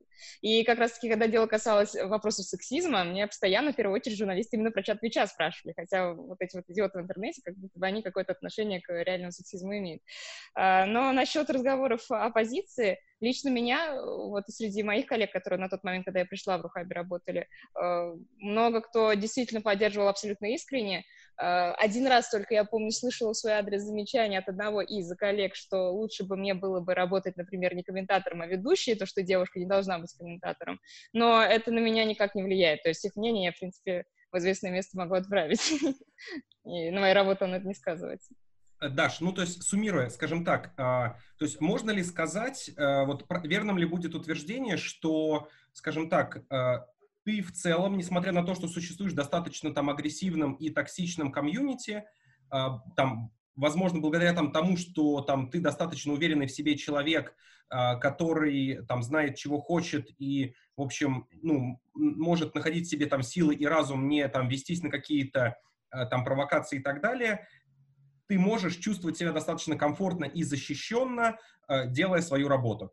[0.41, 4.71] и как раз-таки, когда дело касалось вопросов сексизма, мне постоянно, в первую очередь, журналисты именно
[4.71, 8.03] про чат Твича спрашивали, хотя вот эти вот идиоты в интернете, как будто бы они
[8.03, 10.03] какое-то отношение к реальному сексизму имеют.
[10.55, 16.05] А, но насчет разговоров оппозиции, лично меня, вот среди моих коллег, которые на тот момент,
[16.05, 17.49] когда я пришла в Рухабе, работали,
[17.81, 21.05] э, много кто действительно поддерживал абсолютно искренне,
[21.41, 25.91] Э, один раз только, я помню, слышала свой адрес замечания от одного из коллег, что
[25.93, 29.67] лучше бы мне было бы работать, например, не комментатором, а ведущей, то, что девушка не
[29.67, 30.81] должна быть комментатором.
[31.13, 32.83] Но это на меня никак не влияет.
[32.83, 35.73] То есть их мнение я, в принципе, в известное место могу отправить.
[36.65, 38.35] И на мою работу он это не сказывается.
[38.85, 43.05] Э, Даш, ну то есть суммируя, скажем так, а, то есть можно ли сказать, а,
[43.05, 46.87] вот верным ли будет утверждение, что, скажем так, а,
[47.25, 52.05] ты в целом, несмотря на то, что существуешь достаточно там агрессивным и токсичным комьюнити,
[52.51, 57.35] а, там, возможно, благодаря там тому, что там ты достаточно уверенный в себе человек,
[57.71, 63.55] а, который там знает, чего хочет и, в общем, ну, может находить себе там силы
[63.55, 65.57] и разум, не там вестись на какие-то
[66.11, 67.47] там провокации и так далее,
[68.27, 71.39] ты можешь чувствовать себя достаточно комфортно и защищенно,
[71.89, 72.93] делая свою работу.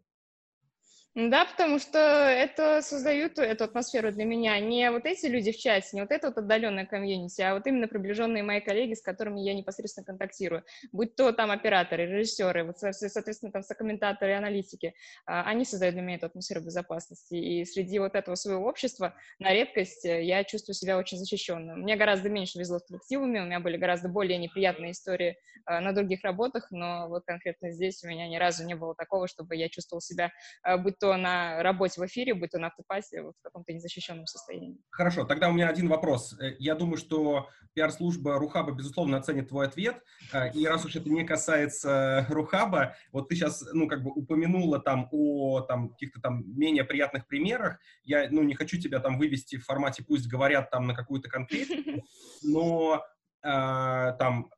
[1.13, 5.89] Да, потому что это создают эту атмосферу для меня не вот эти люди в чате,
[5.91, 9.53] не вот это вот отдаленное комьюнити, а вот именно приближенные мои коллеги, с которыми я
[9.53, 10.63] непосредственно контактирую.
[10.93, 14.93] Будь то там операторы, режиссеры, вот, соответственно, там сокомментаторы, аналитики,
[15.25, 17.33] а, они создают для меня эту атмосферу безопасности.
[17.35, 21.81] И среди вот этого своего общества на редкость э, я чувствую себя очень защищенным.
[21.81, 25.91] Мне гораздо меньше везло с коллективами, у меня были гораздо более неприятные истории а, на
[25.91, 29.67] других работах, но вот конкретно здесь у меня ни разу не было такого, чтобы я
[29.67, 30.31] чувствовал себя,
[30.63, 34.27] а, будь то на работе в эфире, будь то на автопасе, вот в каком-то незащищенном
[34.27, 34.77] состоянии.
[34.91, 36.39] Хорошо, тогда у меня один вопрос.
[36.39, 40.03] Э, я думаю, что пиар-служба Рухаба, безусловно, оценит твой ответ.
[40.31, 44.79] Э, и раз уж это не касается Рухаба, вот ты сейчас, ну, как бы упомянула
[44.79, 47.79] там о там каких-то там менее приятных примерах.
[48.03, 52.05] Я, ну, не хочу тебя там вывести в формате «пусть говорят» там на какую-то конкретику,
[52.43, 53.03] но
[53.41, 54.51] э, там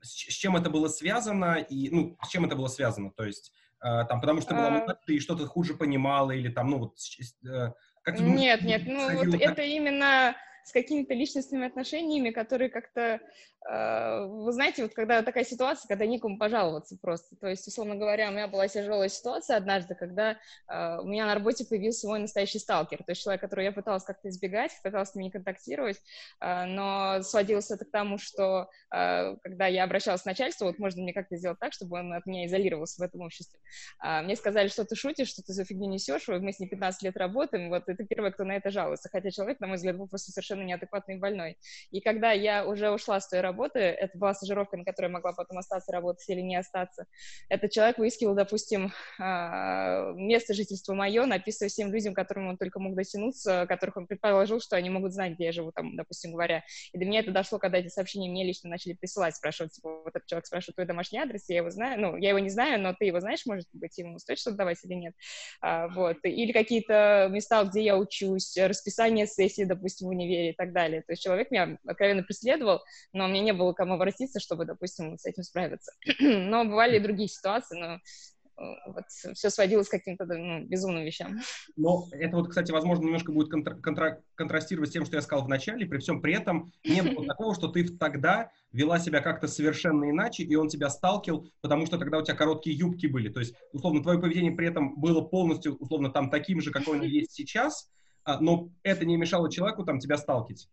[0.00, 4.20] с, чем это было связано и, ну, с чем это было связано, то есть там,
[4.20, 4.70] потому что была а.
[4.70, 6.96] младше и что-то хуже понимала, или там, ну, вот,
[7.44, 12.70] э, как ты думаешь, Нет, нет, ну, вот это именно с какими-то личностными отношениями, которые
[12.70, 13.20] как-то
[13.68, 17.36] вы знаете, вот когда такая ситуация, когда некому пожаловаться просто.
[17.36, 21.34] То есть, условно говоря, у меня была тяжелая ситуация однажды, когда э, у меня на
[21.34, 25.14] работе появился мой настоящий сталкер, то есть человек, которого я пыталась как-то избегать, пыталась с
[25.14, 25.98] ним не контактировать,
[26.40, 31.02] э, но сводилось это к тому, что э, когда я обращалась к начальству, вот можно
[31.02, 33.60] мне как-то сделать так, чтобы он от меня изолировался в этом обществе.
[34.02, 37.02] Э, мне сказали, что ты шутишь, что ты за фигню несешь, мы с ней 15
[37.02, 40.08] лет работаем, вот это первый, кто на это жалуется, хотя человек, на мой взгляд, был
[40.08, 41.58] просто совершенно неадекватный и больной.
[41.90, 45.12] И когда я уже ушла с той работы, работы, это была стажировка, на которой я
[45.12, 47.06] могла потом остаться работать или не остаться.
[47.48, 52.94] Этот человек выискивал, допустим, а, место жительства мое, написывая всем людям, которым он только мог
[52.94, 56.64] дотянуться, которых он предположил, что они могут знать, где я живу, там, допустим, говоря.
[56.92, 60.14] И до меня это дошло, когда эти сообщения мне лично начали присылать, спрашивать, типа, вот
[60.14, 62.94] этот человек спрашивает твой домашний адрес, я его знаю, ну, я его не знаю, но
[62.94, 65.14] ты его знаешь, может быть, ему стоит что-то давать или нет.
[65.60, 66.18] А, вот.
[66.22, 71.02] Или какие-то места, где я учусь, расписание сессии, допустим, в универе и так далее.
[71.02, 72.82] То есть человек меня откровенно преследовал,
[73.12, 75.92] но мне не было кому обратиться, чтобы, допустим, с этим справиться.
[76.20, 81.40] но бывали и другие ситуации, но э, вот все сводилось к каким-то ну, безумным вещам.
[81.76, 85.44] Но это вот, кстати, возможно, немножко будет контра- контра- контрастировать с тем, что я сказал
[85.44, 85.86] в начале.
[85.86, 90.44] При всем при этом не было такого, что ты тогда вела себя как-то совершенно иначе,
[90.44, 93.28] и он тебя сталкивал, потому что тогда у тебя короткие юбки были.
[93.28, 97.04] То есть, условно, твое поведение при этом было полностью, условно, там таким же, какое оно
[97.04, 97.90] есть сейчас,
[98.24, 100.68] а, но это не мешало человеку там тебя сталкивать.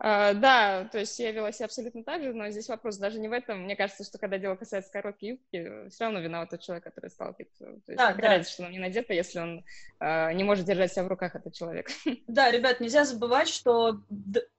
[0.00, 3.26] Uh, да, то есть я вела себя абсолютно так же, но здесь вопрос даже не
[3.26, 3.64] в этом.
[3.64, 7.64] Мне кажется, что когда дело касается короткой юбки, все равно виноват тот человек, который сталкивается.
[7.64, 8.42] То есть да, да.
[8.44, 9.64] что на мне надето, если он
[10.00, 11.88] uh, не может держать себя в руках, этот человек.
[12.28, 14.00] Да, ребят, нельзя забывать, что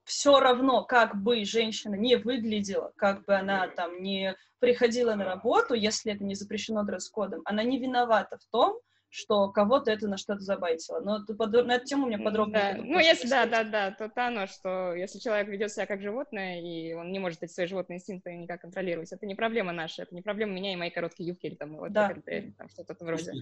[0.04, 5.74] все равно, как бы женщина не выглядела, как бы она там не приходила на работу,
[5.74, 8.78] если это не запрещено дресс-кодом, она не виновата в том,
[9.10, 11.00] что кого-то это на что-то забайтило.
[11.00, 12.52] Но на эту тему у меня подробно.
[12.52, 12.74] Да.
[12.76, 16.60] Ну, если да, да, да, то это оно, что если человек ведет себя как животное,
[16.60, 20.14] и он не может эти свои животные инстинкты никак контролировать, это не проблема наша, это
[20.14, 22.14] не проблема меня и моей короткие юбки или там, вот, да.
[22.56, 23.32] там что-то вроде.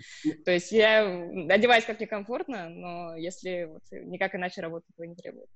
[0.45, 1.05] То есть я
[1.51, 5.49] одеваюсь как мне комфортно, но если вот никак иначе работать этого не требует.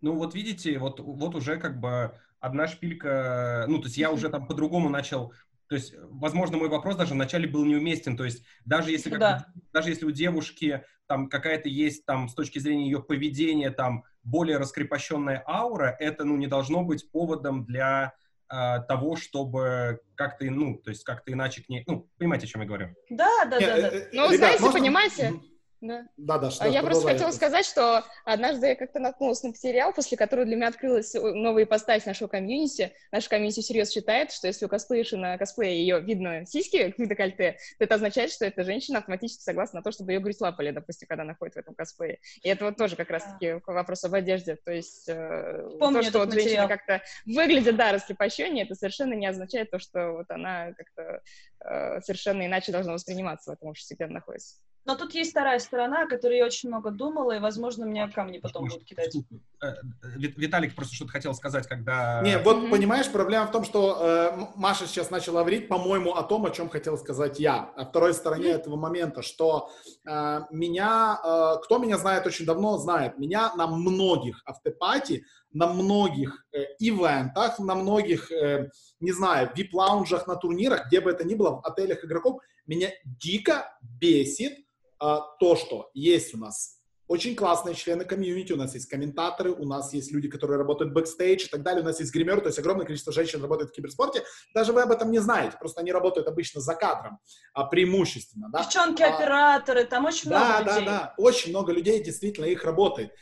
[0.00, 4.28] Ну, вот видите, вот, вот уже как бы одна шпилька, ну, то есть я уже
[4.28, 5.32] там по-другому начал
[5.68, 8.16] то есть, возможно, мой вопрос даже вначале был неуместен.
[8.16, 9.46] То есть, даже если, как да.
[9.72, 14.58] даже если у девушки там какая-то есть там с точки зрения ее поведения там более
[14.58, 18.14] раскрепощенная аура, это ну не должно быть поводом для
[18.50, 22.62] э, того, чтобы как-то ну то есть как-то иначе к ней, ну понимаете, о чем
[22.62, 22.94] я говорю?
[23.10, 23.90] Да, да, да.
[23.90, 23.98] да.
[24.12, 25.34] Ну, знаете, понимаете?
[25.80, 26.06] Да.
[26.16, 30.16] Да, да, что, Я просто хотела сказать, что однажды я как-то наткнулась на материал, после
[30.16, 32.92] которого для меня открылась новая ипостась нашего комьюнити.
[33.12, 37.58] Наша комьюнити всерьез считает, что если у косплеиши на косплее ее видно сиськи к декольте,
[37.78, 41.08] то это означает, что эта женщина автоматически согласна на то, чтобы ее грудь лапали, допустим,
[41.08, 42.20] когда она ходит в этом косплее.
[42.42, 44.56] И это вот тоже как раз-таки вопрос об одежде.
[44.56, 49.26] То есть э, Помню то, что вот женщина как-то выглядит, да, раскрепощение, это совершенно не
[49.26, 51.20] означает то, что вот она как-то
[51.64, 54.56] э, совершенно иначе должна восприниматься в этом обществе, где она находится.
[54.86, 58.38] Но тут есть вторая сторона, о которой я очень много думала, и, возможно, мне камни
[58.38, 59.16] потом Может, будут кидать.
[59.60, 59.74] Э,
[60.16, 62.22] Виталик просто что-то хотел сказать, когда...
[62.22, 62.70] Не, вот mm-hmm.
[62.70, 66.68] понимаешь, проблема в том, что э, Маша сейчас начала говорить, по-моему, о том, о чем
[66.68, 67.64] хотел сказать я.
[67.76, 68.54] О второй стороне mm-hmm.
[68.54, 69.70] этого момента, что
[70.08, 76.46] э, меня, э, кто меня знает очень давно, знает, меня на многих автопати, на многих
[76.52, 78.68] э, ивентах, на многих, э,
[79.00, 83.76] не знаю, вип-лаунжах, на турнирах, где бы это ни было, в отелях игроков, меня дико
[83.80, 84.65] бесит а,
[84.98, 86.76] то, что есть у нас
[87.08, 91.44] очень классные члены комьюнити, у нас есть комментаторы, у нас есть люди, которые работают бэкстейдж
[91.44, 94.24] и так далее, у нас есть гримеры, то есть огромное количество женщин работает в киберспорте.
[94.54, 97.18] Даже вы об этом не знаете, просто они работают обычно за кадром,
[97.52, 98.48] а, преимущественно.
[98.50, 98.62] Да?
[98.62, 100.86] Девчонки-операторы, а, там очень да, много людей.
[100.86, 103.12] Да, да, да, очень много людей действительно их работает.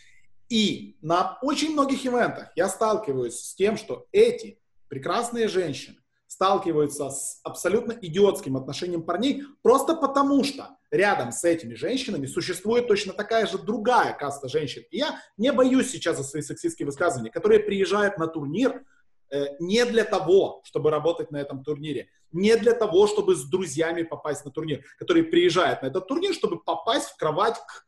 [0.48, 5.96] И на очень многих ивентах я сталкиваюсь с тем, что эти прекрасные женщины
[6.34, 13.12] сталкиваются с абсолютно идиотским отношением парней просто потому, что рядом с этими женщинами существует точно
[13.12, 14.82] такая же другая каста женщин.
[14.90, 18.84] И я не боюсь сейчас за свои сексистские высказывания, которые приезжают на турнир
[19.30, 24.02] э, не для того, чтобы работать на этом турнире, не для того, чтобы с друзьями
[24.02, 27.86] попасть на турнир, которые приезжают на этот турнир, чтобы попасть в кровать к,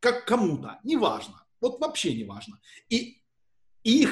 [0.00, 2.60] как кому-то, неважно, вот вообще неважно.
[2.90, 3.22] И
[3.84, 4.10] их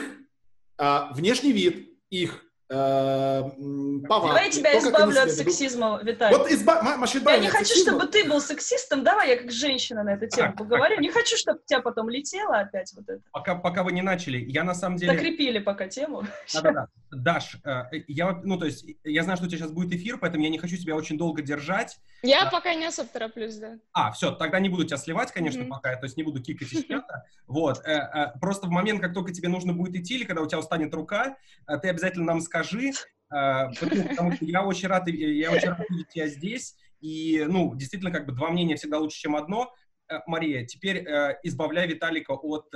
[0.79, 4.09] э, внешний вид, их повадки.
[4.09, 6.37] Давай я тебя избавлю от сексизма, Виталий.
[6.37, 6.83] Вот изба...
[6.97, 7.93] Маша, я не хочу, сексизма.
[7.93, 9.05] чтобы ты был сексистом.
[9.05, 11.01] Давай я как женщина на эту тему поговорю.
[11.01, 13.23] Не хочу, чтобы тебя потом летело опять вот это.
[13.33, 15.13] Пока, пока вы не начали, я на самом деле...
[15.13, 16.25] Закрепили пока тему.
[16.55, 16.89] Да-да-да.
[17.13, 20.43] Даш, э, я, ну, то есть, я знаю, что у тебя сейчас будет эфир, поэтому
[20.43, 21.99] я не хочу тебя очень долго держать.
[22.23, 23.79] Я пока не особо тороплюсь, да.
[23.93, 25.69] А, все, тогда не буду тебя сливать, конечно, mm-hmm.
[25.69, 27.25] пока, то есть не буду кикать из чата.
[27.47, 30.59] Вот, э, просто в момент, как только тебе нужно будет идти, или когда у тебя
[30.59, 31.37] устанет рука,
[31.81, 33.71] ты обязательно нам скажи, скажи, э,
[34.11, 38.27] потому что я очень рад, я очень рад видеть тебя здесь, и, ну, действительно, как
[38.27, 39.73] бы два мнения всегда лучше, чем одно.
[40.09, 42.69] Э, Мария, теперь э, избавляй Виталика от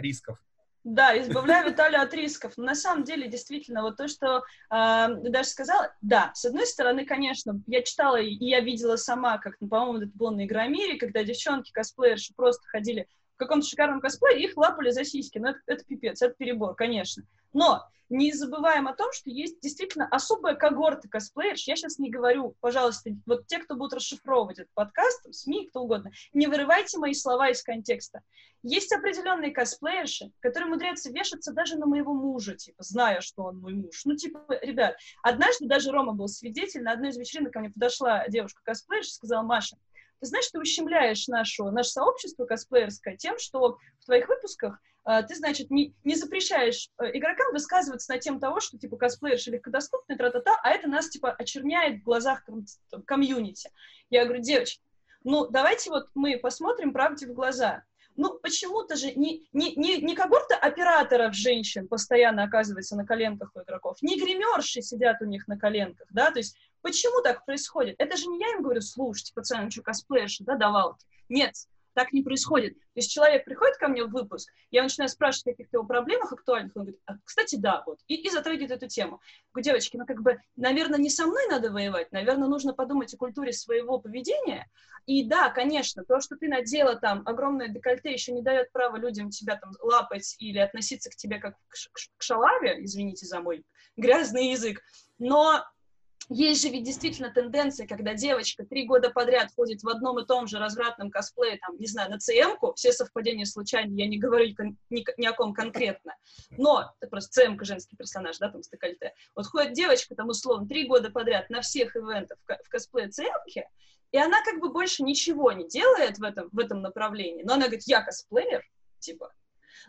[0.00, 0.38] рисков.
[0.84, 2.54] Да, избавляю Виталия от рисков.
[2.56, 7.04] Но на самом деле, действительно, вот то, что э, даже сказала, да, с одной стороны,
[7.04, 11.24] конечно, я читала и я видела сама, как, ну, по-моему, это было на Игромире, когда
[11.24, 13.06] девчонки, косплеерши просто ходили
[13.38, 15.38] каком-то шикарном косплее, их лапали за сиськи.
[15.38, 17.24] Ну, это, это пипец, это перебор, конечно.
[17.52, 21.64] Но не забываем о том, что есть действительно особая когорта косплеерш.
[21.66, 26.10] Я сейчас не говорю, пожалуйста, вот те, кто будут расшифровывать этот подкаст, СМИ, кто угодно,
[26.32, 28.22] не вырывайте мои слова из контекста.
[28.62, 33.74] Есть определенные косплеерши, которые умудряются вешаться даже на моего мужа, типа, зная, что он мой
[33.74, 34.02] муж.
[34.04, 38.26] Ну, типа, ребят, однажды даже Рома был свидетель, на одной из вечеринок ко мне подошла
[38.26, 39.76] девушка-косплеерша и сказала, Маша,
[40.20, 45.34] ты знаешь, ты ущемляешь нашу, наше сообщество косплеерское тем, что в твоих выпусках э, ты,
[45.34, 50.58] значит, не, не запрещаешь э, игрокам высказываться на тему того, что, типа, косплеерши легкодоступны, тра-та-та,
[50.62, 52.64] а это нас, типа, очерняет в глазах ком-
[53.06, 53.70] комьюнити.
[54.10, 54.82] Я говорю, девочки,
[55.24, 57.82] ну, давайте вот мы посмотрим правде в глаза.
[58.16, 63.60] Ну, почему-то же не, не, не, не когорта операторов женщин постоянно оказывается на коленках у
[63.60, 67.96] игроков, не гримерши сидят у них на коленках, да, то есть Почему так происходит?
[67.98, 71.06] Это же не я им говорю, слушайте, пацаны, что косплеишь, да, давалки.
[71.28, 71.54] Нет,
[71.98, 72.74] так не происходит.
[72.74, 76.32] То есть человек приходит ко мне в выпуск, я начинаю спрашивать о каких-то его проблемах
[76.32, 79.20] актуальных, он говорит, а, кстати, да, вот, и, и затрагивает эту тему.
[79.52, 83.16] говорю, девочки, ну как бы, наверное, не со мной надо воевать, наверное, нужно подумать о
[83.16, 84.70] культуре своего поведения,
[85.06, 89.30] и да, конечно, то, что ты надела там огромное декольте, еще не дает права людям
[89.30, 93.64] тебя там лапать или относиться к тебе как к, к, к шалаве, извините за мой
[93.96, 94.82] грязный язык,
[95.18, 95.64] но
[96.28, 100.46] есть же ведь действительно тенденция, когда девочка три года подряд ходит в одном и том
[100.46, 104.54] же развратном косплее, там, не знаю, на ЦМ-ку, все совпадения случайны, я не говорю
[104.90, 106.14] ни, ни о ком конкретно,
[106.50, 109.14] но, это просто ЦМ-ка женский персонаж, да, там, с декольте.
[109.34, 113.68] Вот ходит девочка, там, условно, три года подряд на всех ивентах в, в косплее ЦМ-ке,
[114.12, 117.66] и она как бы больше ничего не делает в этом, в этом направлении, но она
[117.66, 118.64] говорит, я косплеер,
[118.98, 119.32] типа,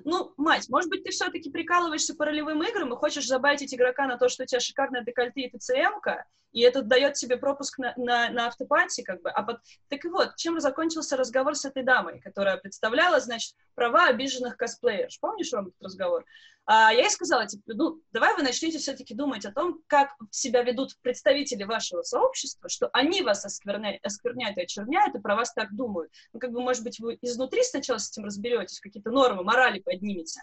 [0.04, 4.18] ну, мать, может быть, ты все-таки прикалываешься по ролевым играм и хочешь забайтить игрока на
[4.18, 8.30] то, что у тебя шикарная декольте и ТЦМ-ка, и это дает тебе пропуск на, на,
[8.30, 9.30] на автопати, как бы.
[9.30, 9.60] А под...
[9.88, 15.12] Так и вот, чем закончился разговор с этой дамой, которая представляла, значит, права обиженных косплееров.
[15.20, 16.26] Помнишь, вам этот разговор?
[16.72, 20.62] А я ей сказала, типа, ну, давай вы начнете все-таки думать о том, как себя
[20.62, 25.76] ведут представители вашего сообщества, что они вас оскверняют, оскверняют и очерняют, и про вас так
[25.76, 26.12] думают.
[26.32, 30.42] Ну, как бы, может быть, вы изнутри сначала с этим разберетесь, какие-то нормы, морали поднимете.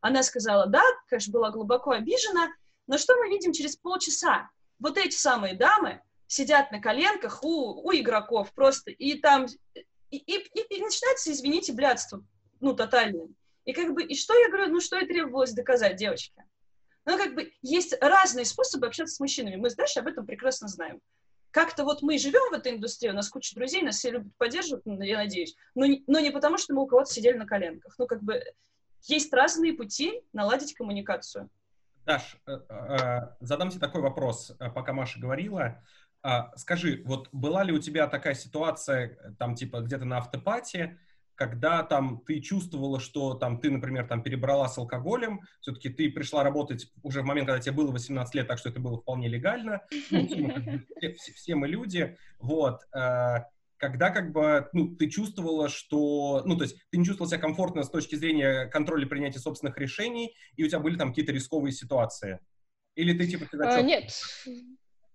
[0.00, 2.48] Она сказала, да, конечно, была глубоко обижена,
[2.88, 4.50] но что мы видим через полчаса?
[4.80, 9.46] Вот эти самые дамы сидят на коленках у, у игроков просто, и там,
[10.10, 12.24] и, и, и начинается, извините, блядство,
[12.58, 13.28] ну, тотальное.
[13.68, 16.42] И как бы, и что я говорю, ну что и требовалось доказать девочке?
[17.04, 19.56] Ну, как бы, есть разные способы общаться с мужчинами.
[19.56, 21.02] Мы Дашей об этом прекрасно знаем.
[21.50, 24.86] Как-то вот мы живем в этой индустрии, у нас куча друзей, нас все любят, поддерживают,
[24.86, 27.94] ну, я надеюсь, но, но не потому, что мы у кого-то сидели на коленках.
[27.98, 28.42] Ну, как бы,
[29.02, 31.50] есть разные пути наладить коммуникацию.
[32.06, 35.84] Даш, э, э, задам тебе такой вопрос, э, пока Маша говорила.
[36.22, 40.98] А, скажи, вот была ли у тебя такая ситуация, там, типа, где-то на автопате,
[41.38, 46.42] когда там ты чувствовала, что там ты, например, там перебрала с алкоголем, все-таки ты пришла
[46.42, 49.82] работать уже в момент, когда тебе было 18 лет, так что это было вполне легально,
[50.10, 50.28] ну,
[51.16, 53.36] все, мы люди, вот, э,
[53.76, 57.84] когда как бы, ну, ты чувствовала, что, ну, то есть ты не чувствовала себя комфортно
[57.84, 62.40] с точки зрения контроля принятия собственных решений, и у тебя были там какие-то рисковые ситуации?
[62.96, 63.46] Или ты типа...
[63.62, 64.10] А, нет,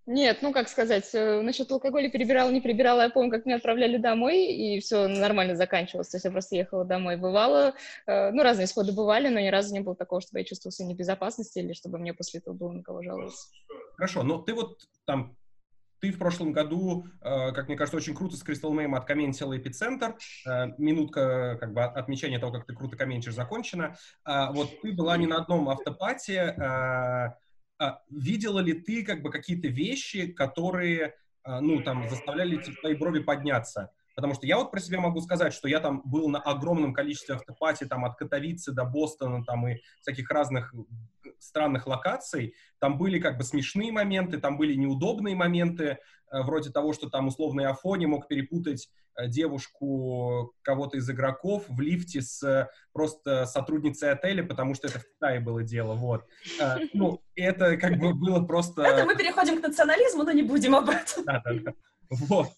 [0.05, 3.97] нет, ну как сказать, э, насчет алкоголя перебирала, не перебирала, я помню, как меня отправляли
[3.97, 7.15] домой, и все нормально заканчивалось, то есть я просто ехала домой.
[7.15, 7.73] Бывало,
[8.05, 10.89] э, ну разные исходы бывали, но ни разу не было такого, чтобы я чувствовала себя
[10.89, 13.47] небезопасности или чтобы мне после этого было на кого жаловаться.
[13.95, 15.37] Хорошо, но ты вот там
[16.01, 20.17] ты в прошлом году, э, как мне кажется, очень круто с Crystal Meme откомментила эпицентр.
[20.77, 23.95] Минутка как бы отмечания того, как ты круто комментишь, закончена.
[24.25, 26.55] А вот ты была не на одном автопате,
[28.09, 33.91] видела ли ты как бы какие-то вещи, которые, а, ну, там, заставляли твои брови подняться?
[34.15, 37.35] Потому что я вот про себя могу сказать, что я там был на огромном количестве
[37.35, 40.73] автопати, там, от Катовицы до Бостона, там, и всяких разных
[41.39, 42.55] странных локаций.
[42.79, 45.83] Там были как бы смешные моменты, там были неудобные моменты,
[46.31, 51.79] э, вроде того, что там условный Афони мог перепутать э, девушку кого-то из игроков в
[51.81, 56.25] лифте с просто сотрудницей отеля, потому что это в Китае было дело, вот.
[56.59, 58.83] Э, ну, это как бы было просто...
[58.83, 61.25] Это мы переходим к национализму, но не будем об этом.
[61.25, 61.73] Да, да, да.
[62.09, 62.49] Вот.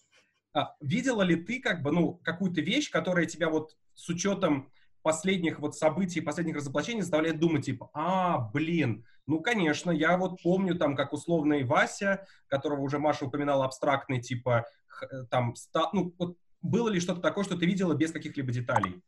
[0.56, 5.58] А, видела ли ты как бы, ну, какую-то вещь, которая тебя вот с учетом последних
[5.58, 10.96] вот событий, последних разоблачений заставляет думать, типа, а, блин, ну, конечно, я вот помню там,
[10.96, 14.64] как условный Вася, которого уже Маша упоминала, абстрактный, типа,
[15.02, 19.02] э, там, ста, ну, вот было ли что-то такое, что ты видела без каких-либо деталей?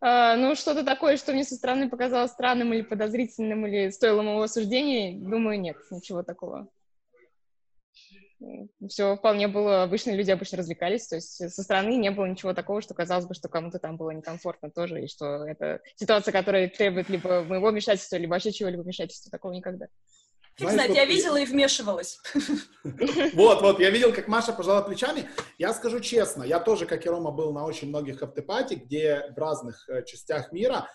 [0.00, 4.42] А, ну, что-то такое, что мне со стороны показалось странным или подозрительным, или стоило моего
[4.42, 6.68] осуждения, думаю, нет, ничего такого
[8.88, 12.82] все вполне было, обычные люди обычно развлекались, то есть со стороны не было ничего такого,
[12.82, 17.08] что казалось бы, что кому-то там было некомфортно тоже, и что это ситуация, которая требует
[17.08, 19.86] либо моего вмешательства, либо вообще чего-либо вмешательства, такого никогда.
[20.56, 22.18] Фиг знает, я видела и вмешивалась.
[23.34, 25.28] Вот, вот, я видел, как Маша пожала плечами.
[25.58, 29.38] Я скажу честно, я тоже, как и Рома, был на очень многих автопати, где в
[29.38, 30.88] разных э, частях мира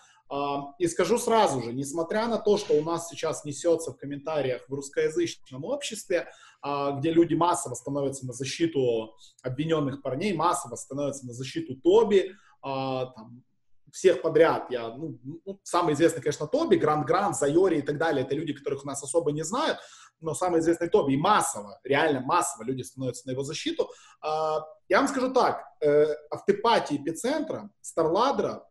[0.78, 4.72] и скажу сразу же, несмотря на то, что у нас сейчас несется в комментариях в
[4.72, 6.28] русскоязычном обществе,
[6.62, 13.06] а, где люди массово становятся на защиту обвиненных парней, массово становятся на защиту Тоби, а,
[13.06, 13.42] там,
[13.90, 14.70] всех подряд.
[14.70, 18.24] Я, ну, ну, самый известный, конечно, Тоби, Гранд Гранд, Зайори и так далее.
[18.24, 19.78] Это люди, которых у нас особо не знают,
[20.20, 21.12] но самый известный Тоби.
[21.12, 23.90] И массово, реально массово люди становятся на его защиту.
[24.22, 28.64] Я вам скажу так, э, автопатии эпицентра, Старладра,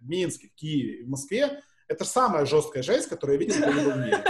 [0.00, 4.24] в Минске, в Киеве, в Москве, это самая жесткая жесть, которую я видел в мире.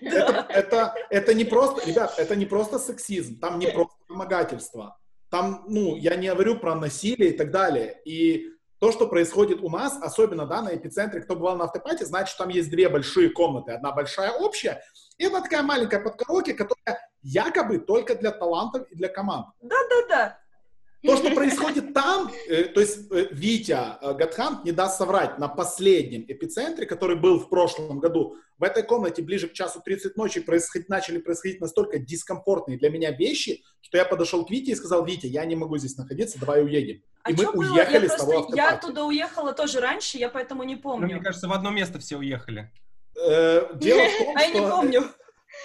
[0.00, 4.98] Это, это, это не просто, ребят, это не просто сексизм, там не просто домогательство.
[5.30, 8.00] Там, ну, я не говорю про насилие и так далее.
[8.04, 12.28] И то, что происходит у нас, особенно, да, на эпицентре, кто бывал на автопате, знает,
[12.28, 13.72] что там есть две большие комнаты.
[13.72, 14.82] Одна большая общая,
[15.18, 19.46] и одна такая маленькая под караоке, которая якобы только для талантов и для команд.
[19.60, 20.38] Да-да-да.
[21.04, 25.48] То, что происходит там, э, то есть э, Витя э, Гатхант не даст соврать, на
[25.48, 30.40] последнем эпицентре, который был в прошлом году, в этой комнате ближе к часу 30 ночи
[30.40, 30.88] происход...
[30.88, 35.26] начали происходить настолько дискомфортные для меня вещи, что я подошел к Вите и сказал, Витя,
[35.26, 37.02] я не могу здесь находиться, давай уедем.
[37.24, 37.72] А и мы было?
[37.72, 41.06] уехали я с просто, того Я оттуда уехала тоже раньше, я поэтому не Ну, помню.
[41.06, 42.70] мне кажется, в одно место все уехали.
[43.16, 44.70] Дело в том, а я не что...
[44.70, 45.04] помню.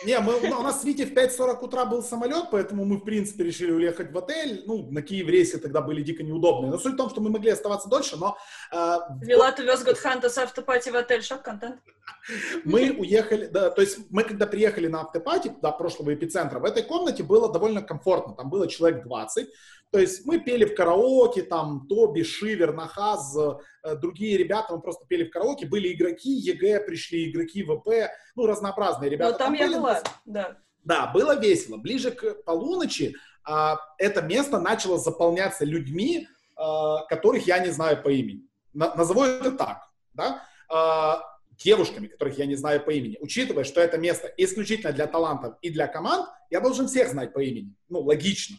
[0.06, 3.04] Не, мы, ну, у нас с Витей в 5.40 утра был самолет, поэтому мы, в
[3.04, 4.64] принципе, решили уехать в отель.
[4.66, 6.72] Ну, на Киев рейсы тогда были дико неудобные.
[6.72, 8.38] Но суть в том, что мы могли оставаться дольше, но
[8.72, 11.24] э, Вилат увез Готханта с автопати в отель.
[11.24, 11.82] Шок-контент.
[12.66, 16.84] мы уехали, да, то есть мы когда приехали на автопати до прошлого эпицентра, в этой
[16.84, 19.48] комнате было довольно комфортно, там было человек 20,
[19.92, 23.36] то есть мы пели в караоке, там Тоби, Шивер, Нахаз,
[23.84, 28.46] э, другие ребята, мы просто пели в караоке, были игроки EG, пришли игроки ВП, ну,
[28.46, 29.32] разнообразные ребята.
[29.32, 30.58] Но там я были, была, да.
[30.84, 31.78] Да, было весело.
[31.78, 38.10] Ближе к полуночи а, это место начало заполняться людьми, а, которых я не знаю по
[38.10, 38.46] имени.
[38.74, 40.44] На- назову это так, да?
[40.70, 41.24] А,
[41.58, 43.18] девушками, которых я не знаю по имени.
[43.22, 47.40] Учитывая, что это место исключительно для талантов и для команд, я должен всех знать по
[47.40, 47.74] имени.
[47.90, 48.58] Ну, логично.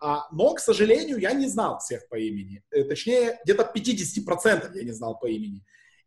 [0.00, 2.62] А, но, к сожалению, я не знал всех по имени.
[2.70, 5.62] Э, точнее, где-то 50% я не знал по имени.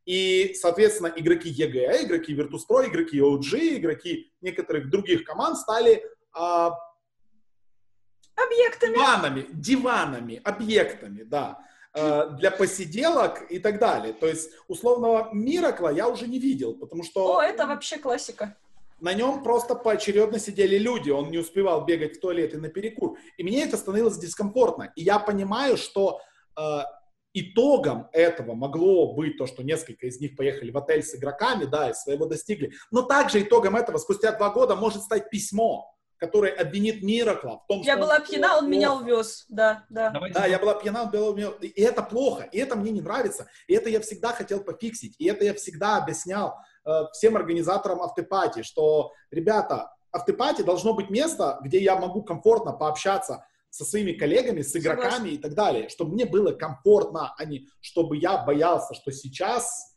[0.06, 6.72] И, соответственно, игроки EG, игроки Virtus.pro, игроки OG, игроки некоторых других команд стали а,
[8.36, 8.96] Объектами.
[8.96, 11.60] диванами, диванами, объектами, да,
[11.94, 14.14] э, для посиделок и так далее.
[14.14, 18.58] То есть условного Миракла я уже не видел, потому что О, это вообще классика.
[19.04, 23.18] На нем просто поочередно сидели люди, он не успевал бегать в туалет и на перекур.
[23.38, 24.94] И мне это становилось дискомфортно.
[24.96, 26.22] И я понимаю, что
[26.58, 26.80] э,
[27.34, 31.90] итогом этого могло быть то, что несколько из них поехали в отель с игроками, да,
[31.90, 32.72] и своего достигли.
[32.92, 37.82] Но также итогом этого спустя два года может стать письмо, которое обвинит Миракла в том,
[37.82, 39.46] Я что была он пьяна, он меня увез.
[39.50, 40.12] Да, да.
[40.12, 43.48] Давайте Да, я была пьяна, у меня- и это плохо, и это мне не нравится,
[43.68, 46.56] и это я всегда хотел пофиксить, и это я всегда объяснял
[47.14, 53.86] всем организаторам автопати, что, ребята, автопати должно быть место, где я могу комфортно пообщаться со
[53.86, 55.26] своими коллегами, с игроками Согласна.
[55.28, 59.96] и так далее, чтобы мне было комфортно, а не чтобы я боялся, что сейчас...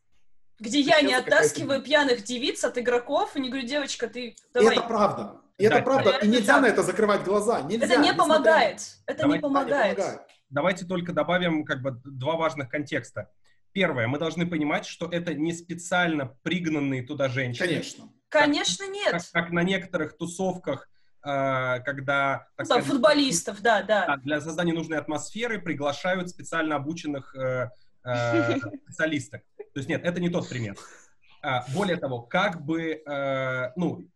[0.58, 4.76] Где я не оттаскиваю пьяных девиц от игроков и не говорю, девочка, ты И давай.
[4.78, 5.40] это правда.
[5.58, 6.10] И это Да, правда.
[6.22, 6.60] И нельзя да.
[6.62, 7.60] на это закрывать глаза.
[7.60, 7.84] Нельзя.
[7.84, 8.80] Это не несмотря- помогает.
[9.06, 9.96] Это Давайте- не Да, не помогает.
[9.98, 10.20] помогает.
[10.48, 13.28] Давайте только добавим как бы два важных контекста.
[13.76, 17.68] Первое, мы должны понимать, что это не специально пригнанные туда женщины.
[17.68, 18.08] Конечно.
[18.30, 19.22] Конечно, Как, нет.
[19.34, 20.88] как на некоторых тусовках,
[21.22, 24.06] э, когда так Ну, там, сказать, футболистов, да, да.
[24.06, 27.68] да, для создания нужной атмосферы приглашают специально обученных э,
[28.04, 28.56] э,
[28.86, 29.42] специалисток.
[29.58, 30.78] То есть нет, это не тот пример.
[31.42, 34.08] А, более того, как бы, э, ну,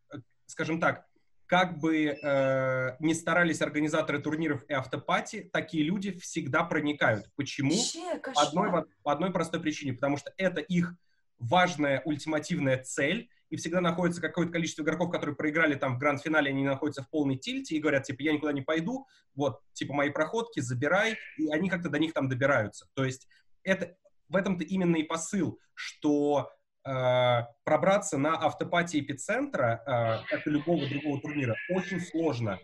[0.47, 1.05] скажем так,
[1.51, 7.29] как бы э, не старались организаторы турниров и автопати, такие люди всегда проникают.
[7.35, 7.73] Почему?
[7.73, 10.95] Вообще, По одной, по одной простой причине, потому что это их
[11.41, 16.63] важная ультимативная цель, и всегда находится какое-то количество игроков, которые проиграли там в гранд-финале, они
[16.63, 20.61] находятся в полной тильте и говорят, типа, я никуда не пойду, вот, типа, мои проходки,
[20.61, 22.87] забирай, и они как-то до них там добираются.
[22.95, 23.27] То есть
[23.65, 23.97] это,
[24.29, 26.49] в этом-то именно и посыл, что
[26.83, 32.59] пробраться на автопати эпицентра, э, как и любого другого турнира, очень сложно.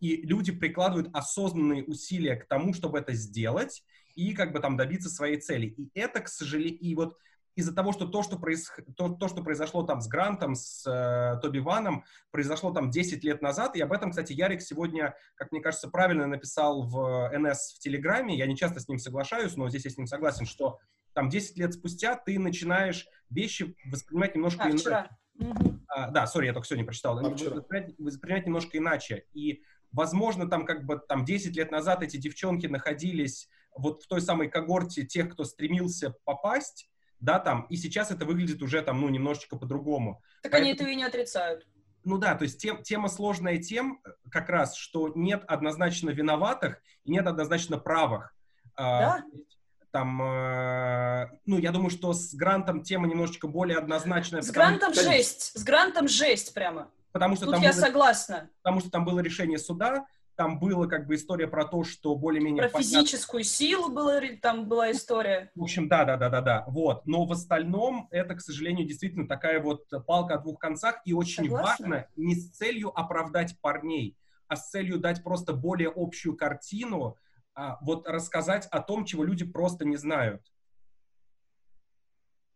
[0.00, 5.08] И люди прикладывают осознанные усилия к тому, чтобы это сделать и как бы там добиться
[5.08, 5.66] своей цели.
[5.66, 7.16] И это, к сожалению, и вот
[7.54, 8.80] из-за того, что то, что, происх...
[8.96, 13.42] то, то, что произошло там с Грантом, с э, Тоби Ваном, произошло там 10 лет
[13.42, 17.78] назад, и об этом, кстати, Ярик сегодня, как мне кажется, правильно написал в НС в
[17.80, 20.78] Телеграме, я не часто с ним соглашаюсь, но здесь я с ним согласен, что
[21.12, 24.78] там 10 лет спустя ты начинаешь вещи воспринимать немножко А, иначе.
[24.80, 25.08] вчера.
[25.34, 25.84] Мгм.
[25.88, 27.18] А, да, сори, я только сегодня прочитал.
[27.18, 27.56] А, вчера.
[27.56, 29.24] Воспринять, воспринять немножко иначе.
[29.32, 34.20] И, возможно, там как бы там 10 лет назад эти девчонки находились вот в той
[34.20, 36.90] самой когорте тех, кто стремился попасть,
[37.20, 40.22] да, там, и сейчас это выглядит уже там, ну, немножечко по-другому.
[40.42, 41.66] Так они Поэтому- этого и не отрицают.
[42.02, 46.80] Ну да, то есть тем, тема сложная тем, э, как раз, что нет однозначно виноватых
[47.04, 48.34] и нет однозначно правых.
[48.74, 49.24] А, Да.
[49.90, 54.40] Там, э, ну, я думаю, что с Грантом тема немножечко более однозначная.
[54.42, 55.12] С потому- Грантом конечно.
[55.12, 55.52] жесть.
[55.58, 56.88] С Грантом жесть прямо.
[57.12, 58.50] потому что Тут там я было- согласна.
[58.62, 62.62] потому что там было решение суда, там была как бы история про то, что более-менее
[62.62, 65.50] Про понятно- физическую силу была, там была история.
[65.56, 67.04] В общем, да, да, да, да, да, вот.
[67.06, 71.44] Но в остальном это, к сожалению, действительно такая вот палка о двух концах, и очень
[71.46, 71.86] Согласна.
[71.88, 74.16] важно не с целью оправдать парней,
[74.46, 77.16] а с целью дать просто более общую картину,
[77.60, 80.42] а, вот рассказать о том, чего люди просто не знают.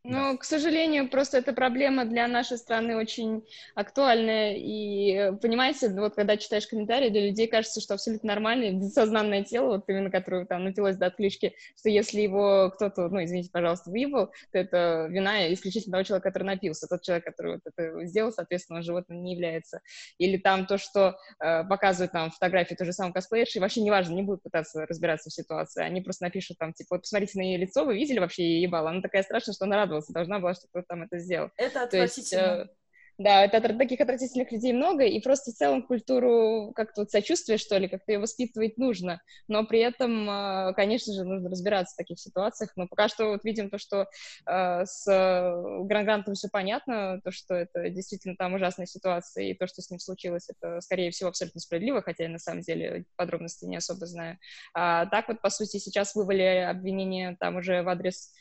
[0.06, 3.42] Ну, к сожалению, просто эта проблема для нашей страны очень
[3.74, 4.54] актуальная.
[4.54, 9.88] И, понимаете, вот когда читаешь комментарии, для людей кажется, что абсолютно нормальное, бессознанное тело, вот
[9.88, 14.58] именно которое там напилось до отключки, что если его кто-то, ну, извините, пожалуйста, выебал, то
[14.58, 16.86] это вина исключительно того человека, который напился.
[16.86, 19.80] Тот человек, который вот это сделал, соответственно, животным не является.
[20.18, 24.22] Или там то, что э, показывают нам фотографии той же самой косплеерши, вообще неважно, не
[24.22, 25.82] будут пытаться разбираться в ситуации.
[25.82, 28.90] Они просто напишут там, типа, вот посмотрите на ее лицо, вы видели вообще ее ебало?
[28.90, 31.50] Она такая страшная, что она радовалась радоваться должна была, что кто-то там это сделал.
[31.56, 31.90] Это отвратительно.
[31.90, 32.74] То есть, э,
[33.16, 37.78] да, это таких отвратительных людей много, и просто в целом культуру как-то вот сочувствия, что
[37.78, 42.18] ли, как-то ее воспитывать нужно, но при этом, э, конечно же, нужно разбираться в таких
[42.18, 44.08] ситуациях, но пока что вот видим то, что
[44.46, 49.80] э, с Гран-Грантом все понятно, то, что это действительно там ужасная ситуация, и то, что
[49.80, 53.76] с ним случилось, это, скорее всего, абсолютно справедливо, хотя я на самом деле подробности не
[53.76, 54.38] особо знаю.
[54.74, 58.32] А так вот, по сути, сейчас вывали обвинения там уже в адрес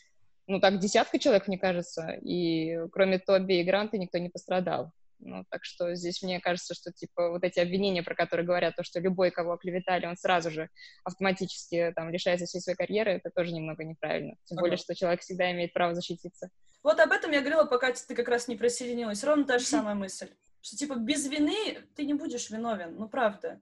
[0.48, 4.92] ну, так, десятка человек, мне кажется, и кроме Тоби и Гранта никто не пострадал.
[5.20, 8.84] Ну, так что здесь мне кажется, что, типа, вот эти обвинения, про которые говорят, то,
[8.84, 10.70] что любой, кого оклеветали, он сразу же
[11.06, 14.36] автоматически, там, лишается всей своей карьеры, это тоже немного неправильно.
[14.44, 14.66] Тем ага.
[14.66, 16.50] более, что человек всегда имеет право защититься.
[16.84, 19.24] Вот об этом я говорила, пока ты как раз не присоединилась.
[19.24, 20.30] Ровно та же самая мысль.
[20.62, 22.96] Что, типа, без вины ты не будешь виновен.
[22.98, 23.62] Ну, правда.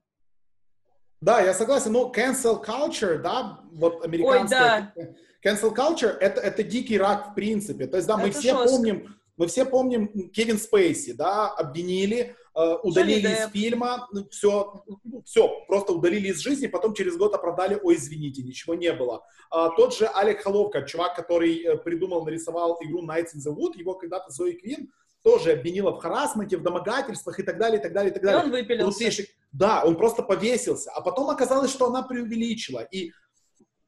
[1.21, 1.93] Да, я согласен.
[1.93, 4.91] Ну, cancel culture, да, вот американская...
[4.95, 5.11] Ой, да
[5.43, 7.87] cancel culture это, это дикий рак в принципе.
[7.87, 8.69] То есть, да, мы это все жестко.
[8.69, 13.51] помним, мы все помним Кевин Спейси, да, обвинили, э, удалили Джонни из Депп.
[13.51, 18.75] фильма, все, ну, все, просто удалили из жизни, потом через год оправдали, ой, извините, ничего
[18.75, 19.25] не было.
[19.49, 23.77] А, тот же Олег Холовка, чувак, который э, придумал, нарисовал игру Nights in the Wood,
[23.77, 24.91] его когда-то Зои Квин
[25.23, 28.41] тоже обвинила в харасменте, в домогательствах и так далее, и так далее, и так далее.
[28.41, 29.23] И он выпилился.
[29.51, 30.91] Да, он просто повесился.
[30.91, 32.79] А потом оказалось, что она преувеличила.
[32.79, 33.11] И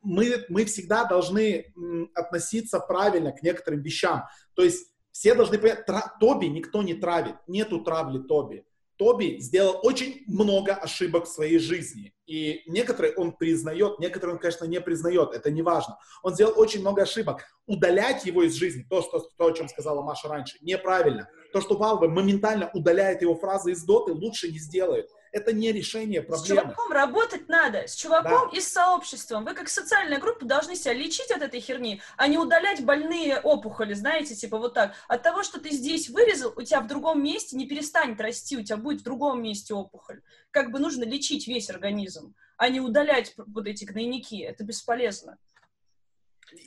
[0.02, 1.74] мы, мы всегда должны
[2.14, 4.24] относиться правильно к некоторым вещам.
[4.56, 8.66] То есть все должны понять, тра, Тоби никто не травит, нету травли Тоби.
[8.98, 12.14] Тоби сделал очень много ошибок в своей жизни.
[12.28, 15.34] И некоторые он признает, некоторые он, конечно, не признает.
[15.34, 15.98] Это не важно.
[16.22, 17.44] Он сделал очень много ошибок.
[17.66, 21.28] Удалять его из жизни, то, что, то о чем сказала Маша раньше, неправильно.
[21.54, 26.22] То, что Valve моментально удаляет его фразы из доты, лучше не сделает это не решение
[26.22, 26.46] проблемы.
[26.46, 28.58] С чуваком работать надо, с чуваком да.
[28.58, 29.44] и с сообществом.
[29.44, 33.96] Вы как социальная группа должны себя лечить от этой херни, а не удалять больные опухоли,
[33.96, 34.94] знаете, типа вот так.
[35.08, 38.64] От того, что ты здесь вырезал, у тебя в другом месте не перестанет расти, у
[38.64, 40.22] тебя будет в другом месте опухоль.
[40.52, 44.40] Как бы нужно лечить весь организм, а не удалять вот эти гнойники.
[44.44, 45.40] Это бесполезно.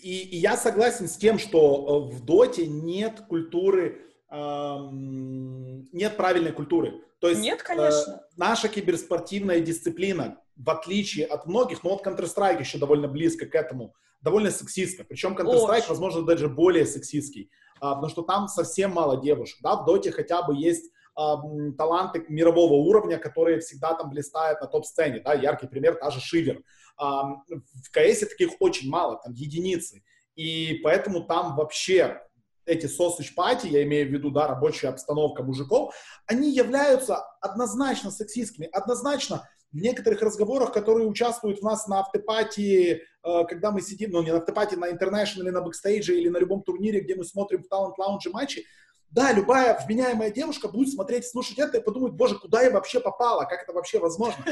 [0.03, 6.51] И, и я согласен с тем, что э, в доте нет культуры, эм, нет правильной
[6.51, 7.06] культуры.
[7.21, 8.15] То есть Нет, конечно.
[8.15, 13.55] Э, наша киберспортивная дисциплина, в отличие от многих, но вот Counter-Strike еще довольно близко к
[13.55, 15.05] этому, довольно сексистка.
[15.05, 15.89] Причем Counter-Strike, Очень.
[15.89, 17.51] возможно, даже более сексистский,
[17.81, 19.59] а, потому что там совсем мало девушек.
[19.63, 21.37] Да, в Доте хотя бы есть а,
[21.79, 25.21] таланты мирового уровня, которые всегда там блистают на топ-сцене.
[25.21, 26.63] Да, яркий пример, та же Шивер.
[26.99, 30.03] А, в КС таких очень мало, там единицы.
[30.35, 32.21] И поэтому там вообще
[32.67, 35.95] эти sausage party, я имею в виду, да, рабочая обстановка мужиков,
[36.27, 43.45] они являются однозначно сексистскими, однозначно в некоторых разговорах, которые участвуют у нас на afterparty, э,
[43.49, 46.63] когда мы сидим, ну, не на afterparty, на International или на бэкстейдже, или на любом
[46.63, 48.65] турнире, где мы смотрим в талант-лаунже матчи,
[49.11, 53.45] да, любая вменяемая девушка будет смотреть, слушать это и подумать, боже, куда я вообще попала,
[53.45, 54.45] как это вообще возможно?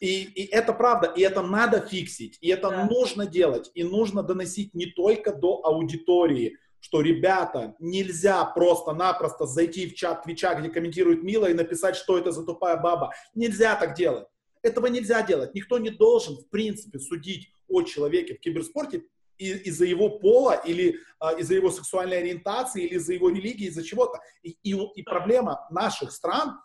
[0.00, 2.86] И, и это правда, и это надо фиксить, и это да.
[2.86, 9.94] нужно делать, и нужно доносить не только до аудитории, что, ребята, нельзя просто-напросто зайти в
[9.94, 13.12] чат Твича, где комментирует Мила, и написать, что это за тупая баба.
[13.36, 14.26] Нельзя так делать.
[14.62, 15.54] Этого нельзя делать.
[15.54, 19.04] Никто не должен, в принципе, судить о человеке в киберспорте
[19.38, 24.18] из-за его пола или а, из-за его сексуальной ориентации или из-за его религии, из-за чего-то.
[24.42, 26.60] И, и, и проблема наших стран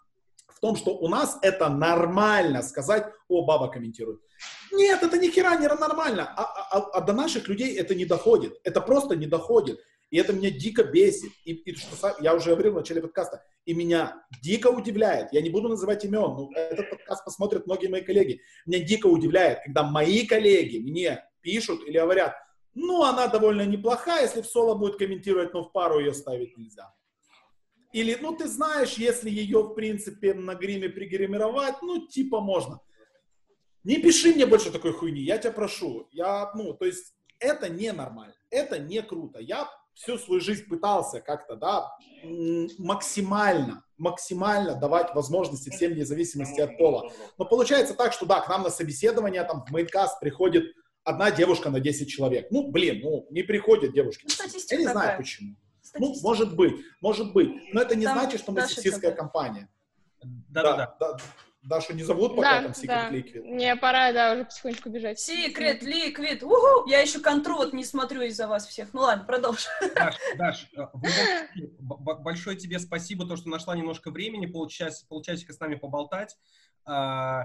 [0.48, 4.20] в том, что у нас это нормально сказать, о, баба комментирует.
[4.72, 6.34] Нет, это ни хера не нормально.
[6.36, 8.60] А, а, а до наших людей это не доходит.
[8.64, 9.80] Это просто не доходит.
[10.10, 11.32] И это меня дико бесит.
[11.44, 15.50] И, и что я уже говорил в начале подкаста, и меня дико удивляет, я не
[15.50, 20.26] буду называть имен, но этот подкаст посмотрят многие мои коллеги, меня дико удивляет, когда мои
[20.26, 22.36] коллеги мне пишут или говорят,
[22.74, 26.94] ну, она довольно неплохая, если в соло будет комментировать, но в пару ее ставить нельзя.
[27.92, 32.80] Или, ну, ты знаешь, если ее, в принципе, на гриме пригримировать, ну, типа можно.
[33.84, 36.08] Не пиши мне больше такой хуйни, я тебя прошу.
[36.12, 39.40] Я, ну, то есть, это ненормально, это не круто.
[39.40, 41.92] Я всю свою жизнь пытался как-то, да,
[42.78, 47.12] максимально, максимально давать возможности всем вне зависимости от пола.
[47.38, 50.66] Но получается так, что да, к нам на собеседование, там, в мейнкаст приходит
[51.04, 52.48] одна девушка на 10 человек.
[52.52, 54.24] Ну, блин, ну, не приходят девушки.
[54.26, 55.04] Ну, статистика Я не такая.
[55.04, 55.50] знаю почему.
[55.50, 56.28] Ну, Статистика.
[56.28, 57.74] может быть, может быть.
[57.74, 59.70] Но это не Там значит, что мы Даша сексистская компания.
[60.22, 61.18] Да-да-да.
[61.68, 61.76] Да.
[61.76, 63.12] Дашу не зовут пока Да, там Secret да.
[63.12, 63.42] Liquid.
[63.44, 65.20] Мне пора, да, уже потихонечку бежать.
[65.20, 66.88] Секрет, ликвид, уху!
[66.88, 68.94] Я еще контру вот не смотрю из-за вас всех.
[68.94, 69.72] Ну ладно, продолжим.
[69.96, 70.86] Даш, Даш, э,
[71.80, 76.38] большое тебе спасибо, то, что нашла немножко времени, полчас, полчасика с нами поболтать.
[76.86, 77.44] А,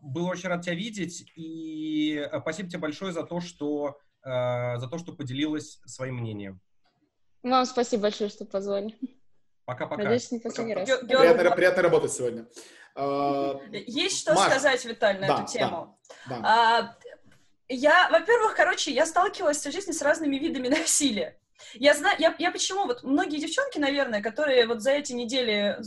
[0.00, 4.88] Был очень рад тебя видеть, и э, спасибо тебе большое за то, что, э, за
[4.88, 6.60] то, что поделилась своим мнением.
[7.42, 8.96] Вам спасибо большое, что позвали.
[9.64, 10.02] Пока-пока.
[10.02, 10.88] Надеюсь, не последний раз.
[10.88, 12.46] Ге- Приятно, приятно работать сегодня.
[12.94, 15.98] А, Есть что Маш, сказать, Виталь, на да, эту тему?
[16.28, 16.40] да.
[16.42, 16.96] А,
[17.68, 21.38] я, во-первых, короче, я сталкивалась в жизни с разными видами насилия.
[21.74, 25.78] Я знаю, я, я почему, вот многие девчонки, наверное, которые вот за эти недели,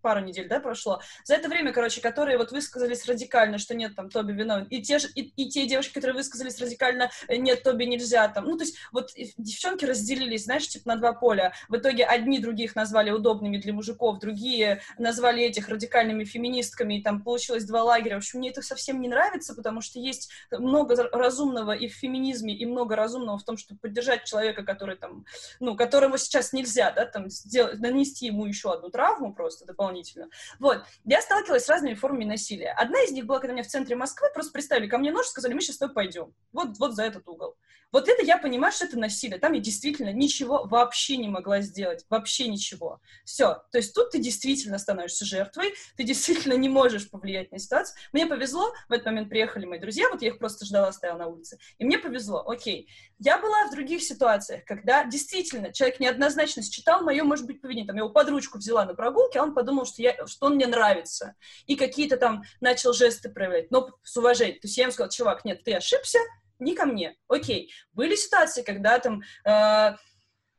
[0.00, 4.10] пару недель, да, прошло, за это время, короче, которые вот высказались радикально, что нет, там,
[4.10, 8.28] Тоби виновен, и те, же, и, и те девушки, которые высказались радикально, нет, Тоби нельзя,
[8.28, 11.52] там, ну, то есть вот девчонки разделились, знаешь, типа на два поля.
[11.68, 17.22] В итоге одни других назвали удобными для мужиков, другие назвали этих радикальными феминистками, и там
[17.22, 18.16] получилось два лагеря.
[18.16, 22.54] В общем, мне это совсем не нравится, потому что есть много разумного и в феминизме,
[22.54, 25.15] и много разумного в том, чтобы поддержать человека, который там,
[25.60, 30.28] ну, которому сейчас нельзя, да, там, сделать, нанести ему еще одну травму просто дополнительно.
[30.58, 30.84] Вот.
[31.04, 32.72] Я сталкивалась с разными формами насилия.
[32.72, 35.54] Одна из них была, когда меня в центре Москвы просто представили ко мне нож, сказали,
[35.54, 36.34] мы сейчас с тобой пойдем.
[36.52, 37.56] Вот, вот за этот угол.
[37.96, 39.38] Вот это я понимаю, что это насилие.
[39.38, 42.04] Там я действительно ничего вообще не могла сделать.
[42.10, 43.00] Вообще ничего.
[43.24, 43.62] Все.
[43.72, 47.96] То есть тут ты действительно становишься жертвой, ты действительно не можешь повлиять на ситуацию.
[48.12, 51.26] Мне повезло, в этот момент приехали мои друзья, вот я их просто ждала, стояла на
[51.28, 51.58] улице.
[51.78, 52.86] И мне повезло, окей.
[53.18, 57.86] Я была в других ситуациях, когда действительно человек неоднозначно считал мое, может быть, поведение.
[57.86, 60.56] Там, я его под ручку взяла на прогулке, а он подумал, что, я, что он
[60.56, 61.34] мне нравится.
[61.64, 64.60] И какие-то там начал жесты проявлять, но с уважением.
[64.60, 66.18] То есть я ему сказала, чувак, нет, ты ошибся,
[66.58, 67.16] не ко мне.
[67.28, 67.72] Окей.
[67.92, 69.22] Были ситуации, когда там...
[69.44, 69.96] Э,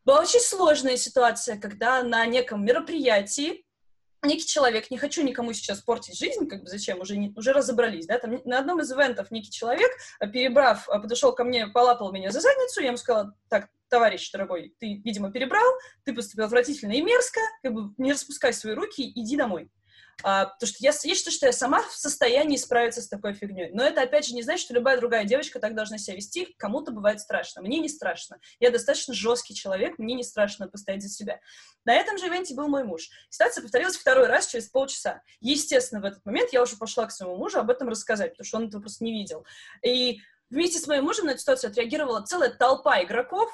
[0.05, 3.65] была очень сложная ситуация, когда на неком мероприятии
[4.23, 8.07] некий человек, не хочу никому сейчас портить жизнь, как бы зачем, уже, не, уже разобрались,
[8.07, 12.11] да, там на одном из ивентов некий человек, э, перебрав, э, подошел ко мне, полапал
[12.11, 15.71] меня за задницу, я ему сказала, так, товарищ дорогой, ты, видимо, перебрал,
[16.03, 19.69] ты поступил отвратительно и мерзко, как бы не распускай свои руки, иди домой.
[20.23, 23.69] А, потому что я, я считаю, что я сама в состоянии справиться с такой фигней.
[23.71, 26.55] Но это, опять же, не значит, что любая другая девочка так должна себя вести.
[26.57, 27.61] Кому-то бывает страшно.
[27.61, 28.37] Мне не страшно.
[28.59, 31.39] Я достаточно жесткий человек, мне не страшно постоять за себя.
[31.85, 33.09] На этом же ивенте был мой муж.
[33.29, 35.21] Ситуация повторилась второй раз через полчаса.
[35.39, 38.57] Естественно, в этот момент я уже пошла к своему мужу об этом рассказать, потому что
[38.57, 39.45] он этого просто не видел.
[39.83, 43.51] И вместе с моим мужем на эту ситуацию отреагировала целая толпа игроков,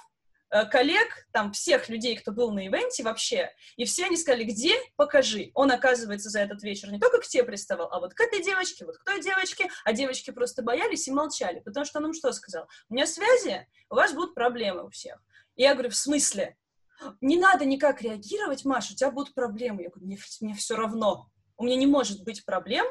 [0.71, 5.51] коллег, там, всех людей, кто был на ивенте вообще, и все они сказали, где, покажи.
[5.53, 8.85] Он, оказывается, за этот вечер не только к тебе приставал, а вот к этой девочке,
[8.85, 12.31] вот к той девочке, а девочки просто боялись и молчали, потому что он им что
[12.31, 12.67] сказал?
[12.89, 15.21] У меня связи, у вас будут проблемы у всех.
[15.55, 16.55] И я говорю, в смысле?
[17.19, 19.83] Не надо никак реагировать, Маша, у тебя будут проблемы.
[19.83, 21.29] Я говорю, мне, мне все равно.
[21.57, 22.85] У меня не может быть проблем,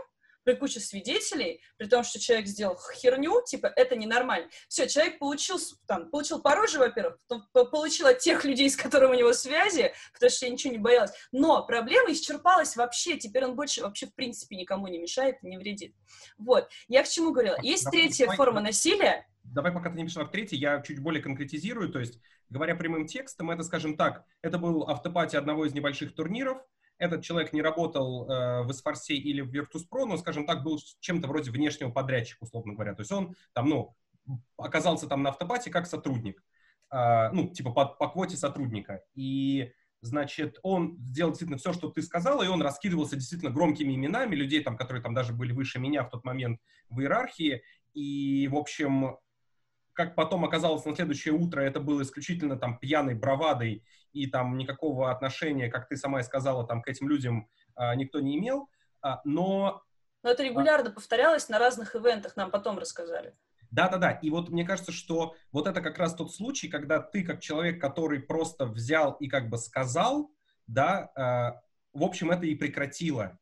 [0.45, 4.49] при куче свидетелей, при том, что человек сделал херню, типа, это ненормально.
[4.69, 7.19] Все, человек получил, там, получил по роже, во-первых,
[7.53, 11.13] получил от тех людей, с которыми у него связи, потому что я ничего не боялась.
[11.33, 15.95] Но проблема исчерпалась вообще, теперь он больше вообще в принципе никому не мешает не вредит.
[16.39, 16.69] Вот.
[16.89, 17.57] Я к чему говорила?
[17.63, 18.37] Есть Давай, третья давай.
[18.37, 21.91] форма насилия, Давай, пока ты не пришла к третьей, я чуть более конкретизирую.
[21.91, 26.59] То есть, говоря прямым текстом, это, скажем так, это был автопати одного из небольших турниров.
[27.03, 31.27] Этот человек не работал э, в Эсфорсе или в Virtus.pro, но, скажем так, был чем-то
[31.27, 32.95] вроде внешнего подрядчика, условно говоря.
[32.95, 33.97] То есть он там, ну,
[34.57, 36.45] оказался там на автопате как сотрудник.
[36.93, 39.03] Э, ну, типа по, по квоте сотрудника.
[39.15, 39.73] И
[40.05, 44.61] Значит, он сделал действительно все, что ты сказала, и он раскидывался действительно громкими именами людей,
[44.61, 47.63] там, которые там даже были выше меня в тот момент в иерархии.
[47.95, 49.17] И, в общем,
[49.93, 55.11] как потом оказалось на следующее утро, это было исключительно там пьяной бравадой, и там никакого
[55.11, 58.69] отношения, как ты сама и сказала, там к этим людям а, никто не имел.
[59.01, 59.83] А, но
[60.23, 63.35] но это регулярно повторялось на разных ивентах, нам потом рассказали.
[63.71, 67.41] Да-да-да, и вот мне кажется, что вот это как раз тот случай, когда ты как
[67.41, 70.31] человек, который просто взял и как бы сказал,
[70.67, 73.39] да, э, в общем, это и прекратило.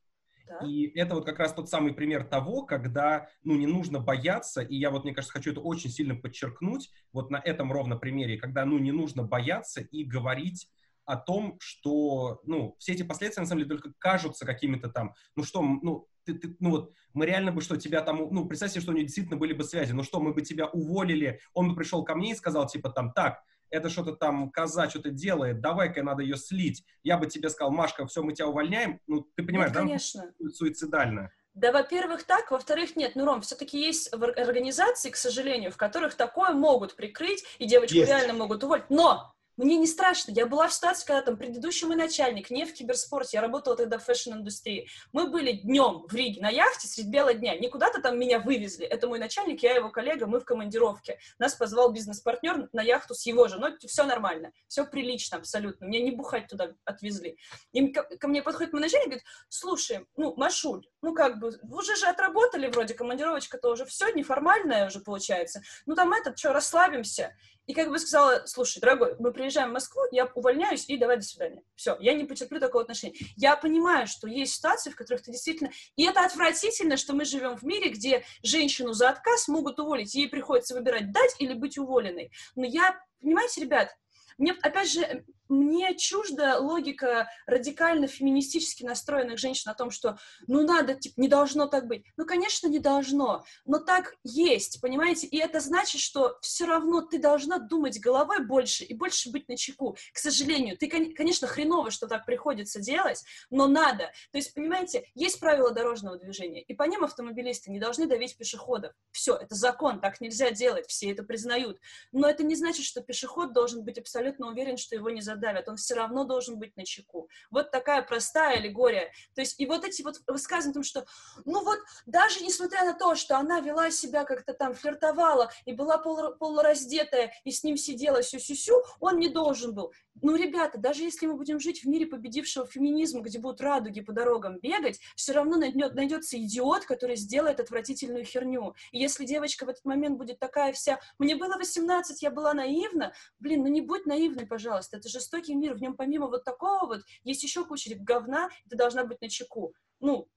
[0.65, 4.77] И это вот как раз тот самый пример того, когда, ну, не нужно бояться, и
[4.77, 8.65] я вот, мне кажется, хочу это очень сильно подчеркнуть, вот на этом ровно примере, когда,
[8.65, 10.69] ну, не нужно бояться и говорить
[11.05, 15.45] о том, что, ну, все эти последствия, на самом деле, только кажутся какими-то там, ну,
[15.45, 18.83] что, ну, ты, ты, ну, вот, мы реально бы, что тебя там, ну, представь себе,
[18.83, 21.77] что у него действительно были бы связи, ну, что, мы бы тебя уволили, он бы
[21.77, 26.03] пришел ко мне и сказал, типа, там, так, это что-то там, коза что-то делает, давай-ка
[26.03, 26.85] надо ее слить.
[27.03, 29.01] Я бы тебе сказал, Машка, все, мы тебя увольняем.
[29.07, 29.81] Ну, ты понимаешь, ну, да?
[29.81, 30.35] конечно.
[30.53, 31.31] Суицидально.
[31.55, 33.17] Да, во-первых, так, во-вторых, нет.
[33.17, 38.09] Ну, Ром, все-таки есть организации, к сожалению, в которых такое могут прикрыть, и девочку есть.
[38.09, 38.89] реально могут уволить.
[38.89, 39.33] Но
[39.65, 40.33] мне не страшно.
[40.33, 43.99] Я была в ситуации, когда там предыдущий мой начальник, не в киберспорте, я работала тогда
[43.99, 44.89] в фэшн-индустрии.
[45.13, 47.59] Мы были днем в Риге на яхте средь бела дня.
[47.59, 48.87] Не куда-то там меня вывезли.
[48.87, 51.19] Это мой начальник, я его коллега, мы в командировке.
[51.39, 53.77] Нас позвал бизнес-партнер на яхту с его женой.
[53.87, 55.85] Все нормально, все прилично абсолютно.
[55.85, 57.37] Меня не бухать туда отвезли.
[57.73, 61.53] И ко, ко мне подходит мой начальник и говорит, слушай, ну, Машуль, ну как бы,
[61.71, 65.61] уже же отработали вроде, командировочка-то уже все, неформальная уже получается.
[65.85, 67.37] Ну там этот, что, расслабимся.
[67.67, 71.23] И как бы сказала, слушай, дорогой, мы приезжаем в Москву, я увольняюсь и давай до
[71.23, 71.63] свидания.
[71.77, 73.15] Все, я не потерплю такого отношения.
[73.37, 75.71] Я понимаю, что есть ситуации, в которых ты действительно...
[75.97, 80.29] И это отвратительно, что мы живем в мире, где женщину за отказ могут уволить, ей
[80.29, 82.33] приходится выбирать, дать или быть уволенной.
[82.57, 83.97] Но я, понимаете, ребят,
[84.37, 90.95] мне, опять же, мне чужда логика радикально феминистически настроенных женщин о том, что ну надо,
[90.95, 92.05] типа, не должно так быть.
[92.17, 95.27] Ну, конечно, не должно, но так есть, понимаете?
[95.27, 99.57] И это значит, что все равно ты должна думать головой больше и больше быть на
[99.57, 99.97] чеку.
[100.13, 104.11] К сожалению, ты, конечно, хреново, что так приходится делать, но надо.
[104.31, 108.93] То есть, понимаете, есть правила дорожного движения, и по ним автомобилисты не должны давить пешеходов.
[109.11, 111.79] Все, это закон, так нельзя делать, все это признают.
[112.13, 115.69] Но это не значит, что пешеход должен быть абсолютно уверен, что его не задают давят,
[115.69, 117.29] он все равно должен быть на чеку.
[117.51, 119.11] Вот такая простая аллегория.
[119.35, 121.07] То есть и вот эти вот высказывания о том, что,
[121.45, 125.99] ну вот, даже несмотря на то, что она вела себя как-то там, флиртовала и была
[125.99, 129.93] пол, полураздетая, и с ним сидела сю-сю-сю, он не должен был.
[130.23, 134.13] Ну, ребята, даже если мы будем жить в мире победившего феминизма, где будут радуги по
[134.13, 138.75] дорогам бегать, все равно найдет, найдется идиот, который сделает отвратительную херню.
[138.93, 143.15] И если девочка в этот момент будет такая вся, мне было 18, я была наивна,
[143.39, 147.01] блин, ну не будь наивной, пожалуйста, это жестокий мир, в нем помимо вот такого вот
[147.23, 149.75] есть еще куча говна, ты должна быть на чеку.
[150.01, 150.29] Ну,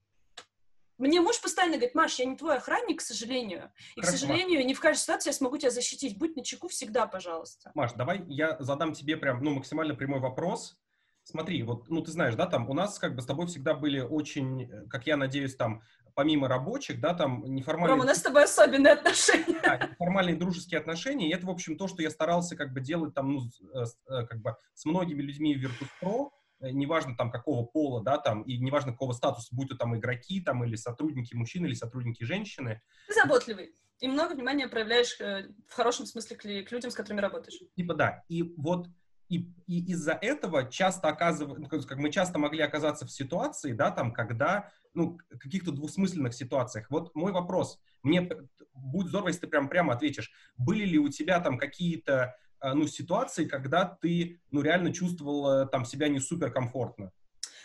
[0.98, 3.72] мне муж постоянно говорит, Маш, я не твой охранник, к сожалению.
[3.96, 4.68] И, Хорошо, к сожалению, Маш.
[4.68, 6.18] не в каждой ситуации я смогу тебя защитить.
[6.18, 7.72] Будь начеку всегда, пожалуйста.
[7.74, 10.78] Маш, давай я задам тебе прям, ну, максимально прямой вопрос.
[11.24, 14.00] Смотри, вот, ну, ты знаешь, да, там у нас как бы с тобой всегда были
[14.00, 15.82] очень, как я надеюсь, там,
[16.16, 17.96] помимо рабочих, да, там неформальные...
[17.96, 19.60] Ром, у нас с тобой особенные отношения.
[19.64, 23.14] Да, неформальные дружеские отношения, и это, в общем, то, что я старался как бы делать
[23.14, 23.42] там, ну,
[23.74, 26.30] э, э, как бы с многими людьми в Virtus.pro,
[26.64, 30.42] Э, неважно там какого пола, да, там, и неважно какого статуса, будь то там игроки,
[30.42, 32.82] там, или сотрудники мужчины, или сотрудники женщины.
[33.08, 33.76] Ты заботливый.
[34.00, 37.60] И много внимания проявляешь э, в хорошем смысле к, к людям, с которыми работаешь.
[37.76, 38.24] Типа да.
[38.30, 38.88] И вот
[39.34, 43.92] и, и из-за этого часто оказывается, ну, как мы часто могли оказаться в ситуации, да,
[43.92, 46.88] там, когда, ну, каких-то двусмысленных ситуациях.
[46.90, 48.30] Вот мой вопрос, мне
[48.74, 52.88] будет здорово, если ты прям прямо ответишь, были ли у тебя там какие-то а, ну,
[52.88, 57.12] ситуации, когда ты, ну, реально чувствовал там себя не супер комфортно?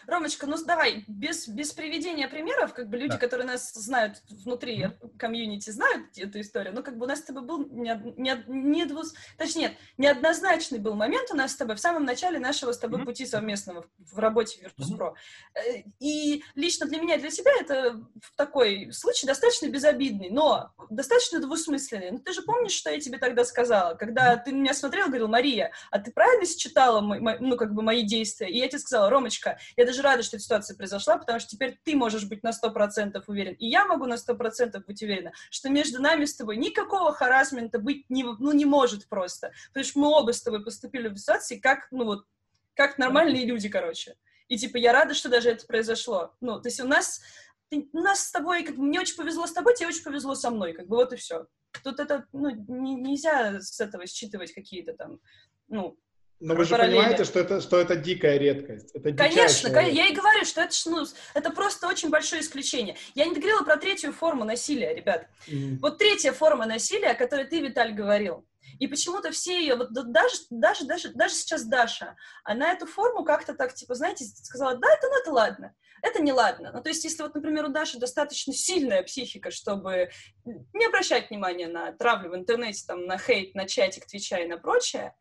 [0.09, 3.19] Ромочка, ну давай, без, без приведения примеров, как бы люди, да.
[3.19, 5.19] которые нас знают внутри mm-hmm.
[5.19, 8.87] комьюнити, знают эту историю, ну как бы у нас с тобой был не, не, не
[8.87, 9.15] двус...
[9.37, 13.01] Точнее, нет, неоднозначный был момент у нас с тобой в самом начале нашего с тобой
[13.01, 13.05] mm-hmm.
[13.05, 15.13] пути совместного в, в работе Virtus.pro.
[15.13, 15.93] Mm-hmm.
[16.01, 18.01] И лично для меня, для тебя это
[18.35, 22.13] такой случай достаточно безобидный, но достаточно двусмысленный.
[22.13, 25.71] Ну ты же помнишь, что я тебе тогда сказала, когда ты меня смотрел, говорил, Мария,
[25.91, 28.49] а ты правильно считала, ну как бы мои действия?
[28.49, 31.79] И я тебе сказала, Ромочка, я даже рада, что эта ситуация произошла, потому что теперь
[31.85, 36.01] ты можешь быть на 100% уверен, и я могу на 100% быть уверена, что между
[36.01, 39.53] нами с тобой никакого харасмента быть не, ну, не может просто.
[39.69, 42.25] Потому что мы оба с тобой поступили в ситуации как, ну вот,
[42.75, 44.17] как нормальные люди, короче.
[44.49, 46.35] И типа я рада, что даже это произошло.
[46.41, 47.21] Ну, то есть у нас,
[47.71, 50.73] у нас с тобой, как мне очень повезло с тобой, тебе очень повезло со мной,
[50.73, 51.47] как бы вот и все.
[51.85, 55.21] Тут это, ну, не, нельзя с этого считывать какие-то там,
[55.69, 55.99] ну,
[56.41, 58.91] но вы же понимаете, что это, что это дикая редкость.
[58.95, 62.97] Это конечно, конечно, я и говорю, что это, ну, это просто очень большое исключение.
[63.15, 65.27] Я не говорила про третью форму насилия, ребят.
[65.49, 65.79] Mm.
[65.81, 68.47] Вот третья форма насилия, о которой ты, Виталь, говорил.
[68.79, 73.55] И почему-то все ее, вот даже, даже, даже, даже сейчас Даша, она эту форму как-то
[73.55, 75.75] так, типа, знаете, сказала, да, это, ну, это ладно.
[76.03, 76.71] Это не ладно.
[76.73, 80.11] Ну, то есть, если вот, например, у Даши достаточно сильная психика, чтобы
[80.45, 84.59] не обращать внимания на травлю в интернете, там, на хейт, на чатик, твича и на
[84.59, 85.15] прочее,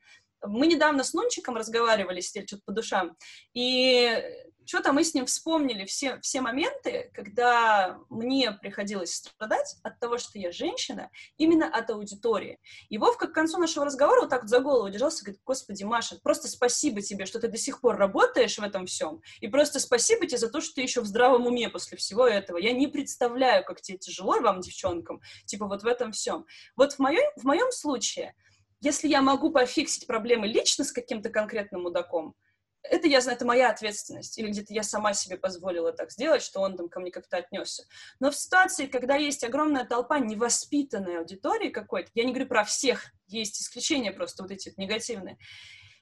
[0.46, 3.18] мы недавно с Нунчиком разговаривали, сидели что-то по душам,
[3.54, 4.24] и
[4.68, 10.38] что-то мы с ним вспомнили все, все моменты, когда мне приходилось страдать от того, что
[10.38, 12.60] я женщина, именно от аудитории.
[12.90, 16.18] И Вовка к концу нашего разговора вот так вот за голову держался говорит, господи, Маша,
[16.22, 20.28] просто спасибо тебе, что ты до сих пор работаешь в этом всем, и просто спасибо
[20.28, 22.58] тебе за то, что ты еще в здравом уме после всего этого.
[22.58, 26.46] Я не представляю, как тебе тяжело вам, девчонкам, типа вот в этом всем.
[26.76, 28.36] Вот в моем, в моем случае
[28.82, 32.36] если я могу пофиксить проблемы лично с каким-то конкретным мудаком,
[32.84, 36.62] это я знаю, это моя ответственность, или где-то я сама себе позволила так сделать, что
[36.62, 37.84] он там ко мне как-то отнесся.
[38.20, 43.06] Но в ситуации, когда есть огромная толпа невоспитанной аудитории какой-то, я не говорю про всех,
[43.28, 45.38] есть исключения просто вот эти вот негативные.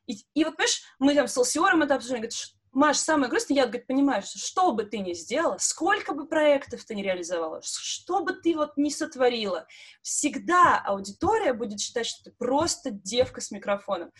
[0.06, 2.38] И, и вот, понимаешь, мы там с Алсиором это обсуждали, говорит,
[2.76, 6.84] Маш, самое грустное, я, говорит, понимаю, что что бы ты ни сделала, сколько бы проектов
[6.84, 9.66] ты не реализовала, что бы ты вот не сотворила,
[10.02, 14.12] всегда аудитория будет считать, что ты просто девка с микрофоном.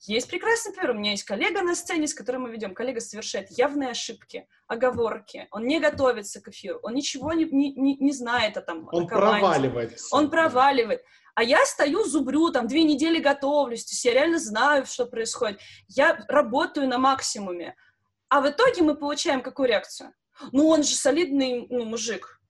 [0.00, 0.90] Есть прекрасный пример.
[0.90, 2.74] У меня есть коллега на сцене, с которым мы ведем.
[2.74, 5.46] Коллега совершает явные ошибки, оговорки.
[5.50, 6.80] Он не готовится к эфиру.
[6.82, 9.98] Он ничего не, не, не, знает о там Он о проваливает.
[10.10, 11.02] Он проваливает.
[11.34, 15.60] А я стою, зубрю, там, две недели готовлюсь, то есть я реально знаю, что происходит.
[15.88, 17.74] Я работаю на максимуме.
[18.32, 20.14] А в итоге мы получаем какую реакцию?
[20.52, 22.40] Ну, он же солидный ну, мужик.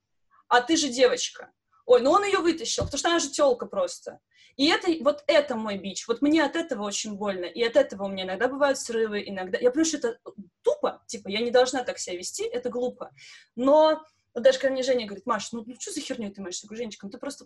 [0.47, 1.51] А ты же девочка.
[1.85, 4.19] Ой, ну он ее вытащил, потому что она же телка просто.
[4.55, 6.07] И это, вот это мой бич.
[6.07, 7.43] Вот мне от этого очень больно.
[7.43, 9.57] И от этого у меня иногда бывают срывы, иногда...
[9.59, 10.19] Я понимаю, что это
[10.61, 13.11] тупо, типа, я не должна так себя вести, это глупо.
[13.57, 14.01] Но
[14.33, 16.63] вот даже когда мне Женя говорит, Маш, ну, ну что за херню ты можешь?
[16.63, 17.43] Я говорю, Женечка, ну ты просто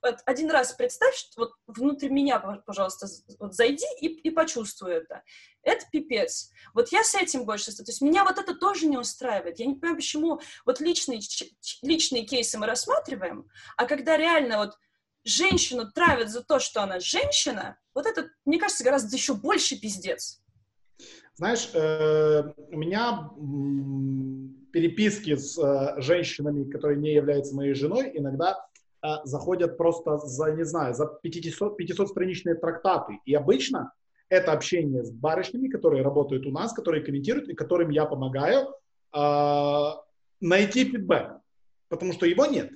[0.00, 3.06] один раз представь, вот внутрь меня, пожалуйста,
[3.38, 5.22] вот зайди и, и почувствуй это.
[5.62, 6.50] Это пипец.
[6.74, 7.74] Вот я с этим больше...
[7.76, 9.58] То есть меня вот это тоже не устраивает.
[9.58, 11.20] Я не понимаю, почему вот личные,
[11.82, 14.78] личные кейсы мы рассматриваем, а когда реально вот
[15.24, 20.40] женщину травят за то, что она женщина, вот это, мне кажется, гораздо еще больше пиздец.
[21.34, 23.30] Знаешь, э, у меня
[24.72, 28.67] переписки с э, женщинами, которые не являются моей женой, иногда
[29.24, 33.20] заходят просто за, не знаю, за 500, 500-страничные трактаты.
[33.24, 33.92] И обычно
[34.28, 38.74] это общение с барышнями, которые работают у нас, которые комментируют и которым я помогаю
[40.40, 41.40] найти фидбэк,
[41.88, 42.70] потому что его нет.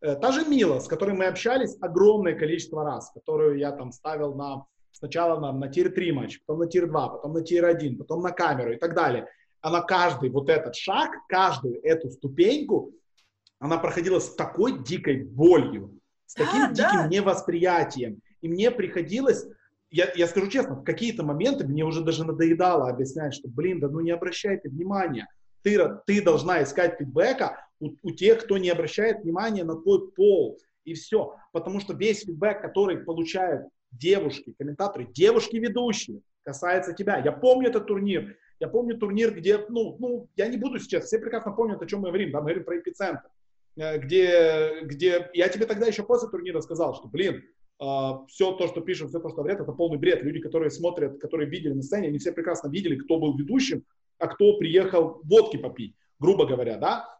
[0.00, 4.34] Э, та же Мила, с которой мы общались огромное количество раз, которую я там ставил
[4.34, 8.72] на сначала на, на tier-3 матч, потом на tier-2, потом на tier-1, потом на камеру
[8.72, 9.28] и так далее.
[9.60, 12.92] Она каждый вот этот шаг, каждую эту ступеньку,
[13.58, 17.08] она проходила с такой дикой болью, с таким да, диким да.
[17.08, 18.20] невосприятием.
[18.40, 19.46] И мне приходилось,
[19.90, 23.88] я, я скажу честно, в какие-то моменты мне уже даже надоедало объяснять, что, блин, да
[23.88, 25.28] ну не обращайте внимания.
[25.62, 30.58] Ты, ты должна искать фидбэка у, у тех, кто не обращает внимания на твой пол.
[30.84, 31.36] И все.
[31.52, 37.18] Потому что весь фидбэк, который получают девушки, комментаторы, девушки-ведущие, касается тебя.
[37.18, 38.36] Я помню этот турнир.
[38.60, 42.00] Я помню турнир, где, ну, ну, я не буду сейчас, все прекрасно помнят, о чем
[42.00, 43.22] мы говорим, да, мы говорим про эпицентр,
[43.78, 47.44] где, где я тебе тогда еще после турнира сказал, что, блин,
[47.80, 50.22] э, все то, что пишут, все то, что говорят, это полный бред.
[50.22, 53.84] Люди, которые смотрят, которые видели на сцене, они все прекрасно видели, кто был ведущим,
[54.18, 57.18] а кто приехал водки попить, грубо говоря, да.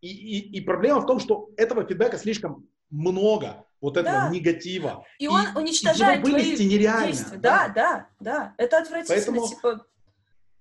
[0.00, 4.30] И, и, и проблема в том, что этого фидбэка слишком много, вот этого да.
[4.30, 5.04] негатива.
[5.18, 7.38] И, и он уничтожает и твои нереально, действия.
[7.38, 8.54] Да, да, да, да.
[8.56, 9.16] Это отвратительно.
[9.16, 9.86] Поэтому типа...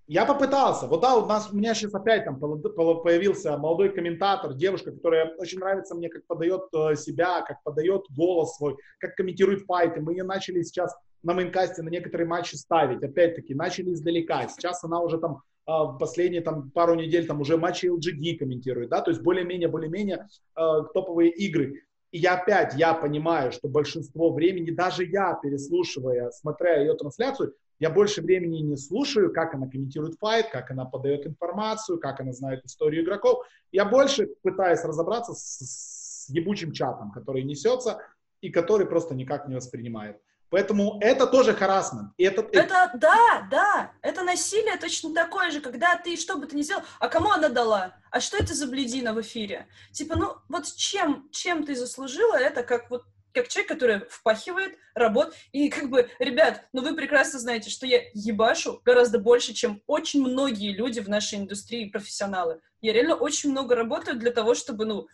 [0.10, 0.88] Я попытался.
[0.88, 5.60] Вот да, у нас у меня сейчас опять там появился молодой комментатор, девушка, которая очень
[5.60, 10.01] нравится мне, как подает э, себя, как подает голос свой, как комментирует файты.
[10.01, 13.03] Мы ее начали сейчас на мейнкасте на некоторые матчи ставить.
[13.03, 14.47] Опять-таки, начали издалека.
[14.47, 18.89] Сейчас она уже там а, в последние там, пару недель там уже матчи LGD комментирует,
[18.89, 21.84] да, то есть более-менее, более-менее э, топовые игры.
[22.10, 27.90] И я опять, я понимаю, что большинство времени, даже я, переслушивая, смотря ее трансляцию, я
[27.90, 32.66] больше времени не слушаю, как она комментирует файт, как она подает информацию, как она знает
[32.66, 33.46] историю игроков.
[33.72, 38.02] Я больше пытаюсь разобраться с, с ебучим чатом, который несется
[38.42, 40.18] и который просто никак не воспринимает.
[40.50, 42.12] Поэтому это тоже харасмент.
[42.18, 46.64] Это, это, да, да, это насилие точно такое же, когда ты что бы ты ни
[46.64, 47.96] сделал, а кому она дала?
[48.10, 49.68] А что это за бледина в эфире?
[49.92, 55.36] Типа, ну, вот чем, чем ты заслужила это, как вот как человек, который впахивает, работает.
[55.52, 60.22] И как бы, ребят, ну вы прекрасно знаете, что я ебашу гораздо больше, чем очень
[60.22, 62.62] многие люди в нашей индустрии, профессионалы.
[62.82, 65.08] Я реально очень много работаю для того, чтобы, ну,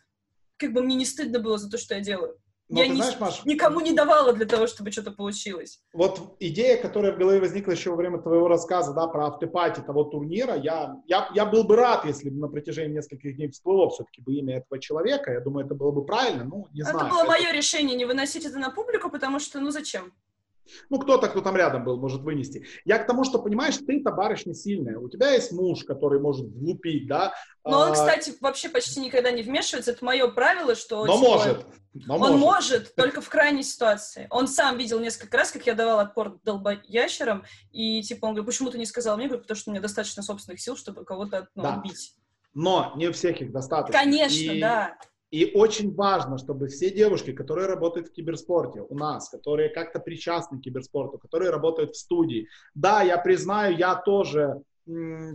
[0.57, 2.39] как бы мне не стыдно было за то, что я делаю.
[2.67, 5.81] Но я не, знаешь, Маш, никому не давала для того, чтобы что-то получилось.
[5.93, 10.05] Вот идея, которая в голове возникла еще во время твоего рассказа, да, про автопати того
[10.05, 14.21] турнира, я, я, я был бы рад, если бы на протяжении нескольких дней всплыло все-таки
[14.21, 15.31] бы имя этого человека.
[15.31, 17.07] Я думаю, это было бы правильно, ну, не это знаю.
[17.07, 20.11] Это было мое решение, не выносить это на публику, потому что, ну, зачем?
[20.89, 22.65] Ну, кто-то, кто там рядом был, может вынести.
[22.85, 24.97] Я к тому, что, понимаешь, ты-то барышня сильная.
[24.97, 27.33] У тебя есть муж, который может влупить, да?
[27.63, 29.91] Но он, а, кстати, вообще почти никогда не вмешивается.
[29.91, 31.05] Это мое правило, что...
[31.05, 31.65] Но типа, может.
[31.93, 32.39] Но он может.
[32.39, 34.27] может, только в крайней ситуации.
[34.29, 38.69] Он сам видел несколько раз, как я давал отпор долбоящерам, и типа он говорит, почему
[38.69, 39.25] ты не сказал мне?
[39.25, 41.77] Я говорю, потому что у меня достаточно собственных сил, чтобы кого-то ну, да.
[41.77, 42.15] убить.
[42.53, 43.97] Но не у всех их достаточно.
[43.97, 44.59] Конечно, и...
[44.59, 44.97] да.
[45.35, 50.59] И очень важно, чтобы все девушки, которые работают в киберспорте у нас, которые как-то причастны
[50.59, 54.61] к киберспорту, которые работают в студии, да, я признаю, я тоже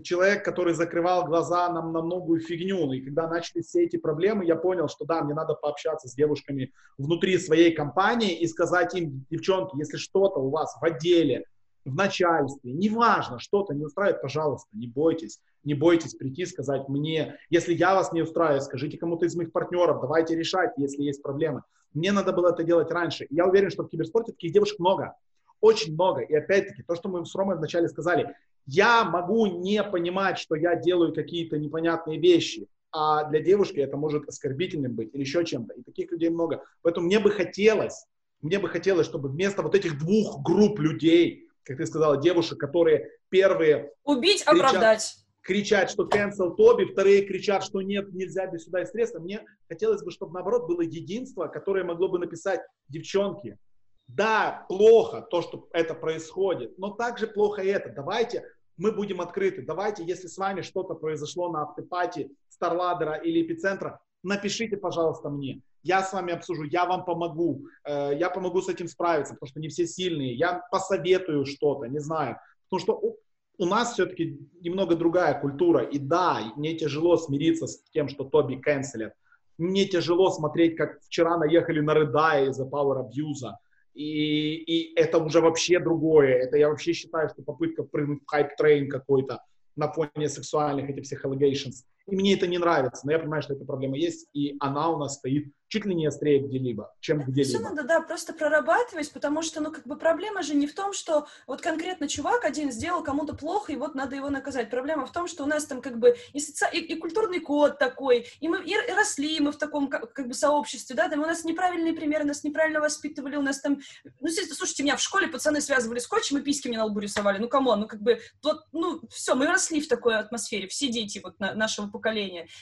[0.02, 2.90] человек, который закрывал глаза нам на многую фигню.
[2.92, 6.72] И когда начались все эти проблемы, я понял, что да, мне надо пообщаться с девушками
[6.96, 11.44] внутри своей компании и сказать им, девчонки, если что-то у вас в отделе,
[11.84, 17.74] в начальстве, неважно, что-то не устраивает, пожалуйста, не бойтесь, не бойтесь прийти сказать мне, если
[17.74, 21.62] я вас не устраиваю, скажите кому-то из моих партнеров, давайте решать, если есть проблемы.
[21.92, 23.26] Мне надо было это делать раньше.
[23.30, 25.16] Я уверен, что в киберспорте таких девушек много,
[25.60, 26.20] очень много.
[26.20, 28.34] И опять-таки, то, что мы с Ромой вначале сказали,
[28.66, 34.28] я могу не понимать, что я делаю какие-то непонятные вещи, а для девушки это может
[34.28, 35.74] оскорбительным быть или еще чем-то.
[35.74, 36.64] И таких людей много.
[36.82, 38.06] Поэтому мне бы хотелось,
[38.42, 43.10] мне бы хотелось, чтобы вместо вот этих двух групп людей, как ты сказала, девушек, которые
[43.28, 43.92] первые...
[44.04, 45.16] Убить, кричат, оправдать.
[45.42, 49.20] Кричат, что cancel Тоби, вторые кричат, что нет, нельзя без суда и средства.
[49.20, 53.58] Мне хотелось бы, чтобы наоборот было единство, которое могло бы написать девчонки.
[54.06, 57.90] Да, плохо то, что это происходит, но также плохо это.
[57.90, 58.44] Давайте
[58.76, 59.62] мы будем открыты.
[59.62, 66.02] Давайте, если с вами что-то произошло на автопате Старладера или Эпицентра, напишите, пожалуйста, мне я
[66.02, 69.68] с вами обсужу, я вам помогу, э, я помогу с этим справиться, потому что не
[69.68, 72.36] все сильные, я посоветую что-то, не знаю,
[72.68, 73.16] потому что
[73.58, 78.56] у, нас все-таки немного другая культура, и да, мне тяжело смириться с тем, что Тоби
[78.56, 79.14] канцелят,
[79.58, 83.52] мне тяжело смотреть, как вчера наехали на Редая из-за power abuse,
[83.94, 88.54] и, и это уже вообще другое, это я вообще считаю, что попытка прыгнуть в hype
[88.54, 89.42] train какой-то
[89.76, 93.54] на фоне сексуальных этих всех allegations, и мне это не нравится, но я понимаю, что
[93.54, 97.58] эта проблема есть, и она у нас стоит чуть ли не острее где-либо, чем где-либо.
[97.58, 100.92] Все надо, да, просто прорабатывать, потому что, ну, как бы проблема же не в том,
[100.92, 104.68] что вот конкретно чувак один сделал кому-то плохо, и вот надо его наказать.
[104.68, 106.66] Проблема в том, что у нас там как бы и, соци...
[106.72, 110.34] и, и культурный код такой, и мы и, росли мы в таком как, как бы
[110.34, 113.78] сообществе, да, там у нас неправильные примеры, нас неправильно воспитывали, у нас там,
[114.20, 117.48] ну, слушайте, меня в школе пацаны связывали скотчем и письки мне на лбу рисовали, ну,
[117.48, 121.38] кому, ну, как бы, вот, ну, все, мы росли в такой атмосфере, все дети вот
[121.38, 121.99] на, нашего поколения.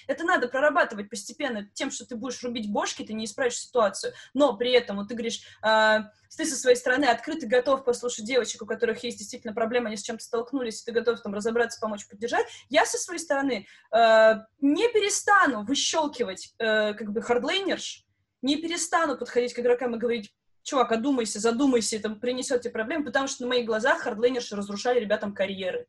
[0.07, 4.13] Это надо прорабатывать постепенно тем, что ты будешь рубить бошки, ты не исправишь ситуацию.
[4.35, 5.99] Но при этом, вот ты говоришь, э,
[6.37, 9.97] ты со своей стороны открыт и готов послушать девочек, у которых есть действительно проблема, они
[9.97, 12.47] с чем-то столкнулись, и ты готов там разобраться, помочь, поддержать.
[12.69, 18.05] Я со своей стороны э, не перестану выщелкивать э, как бы хардлейнерш,
[18.43, 20.33] не перестану подходить к игрокам и говорить,
[20.63, 25.35] чувак, одумайся, задумайся, это принесет тебе проблемы, потому что на моих глазах хардлейнерши разрушали ребятам
[25.35, 25.87] карьеры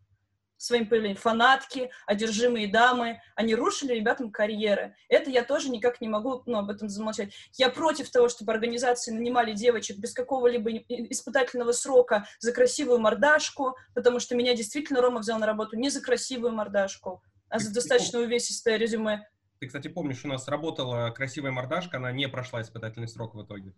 [0.59, 1.17] своим появлением.
[1.17, 4.95] Фанатки, одержимые дамы, они рушили ребятам карьеры.
[5.07, 7.33] Это я тоже никак не могу ну, об этом замолчать.
[7.53, 14.19] Я против того, чтобы организации нанимали девочек без какого-либо испытательного срока за красивую мордашку, потому
[14.19, 18.77] что меня действительно Рома взял на работу не за красивую мордашку, а за достаточно увесистое
[18.77, 19.27] резюме.
[19.59, 23.73] Ты, кстати, помнишь, у нас работала красивая мордашка, она не прошла испытательный срок в итоге.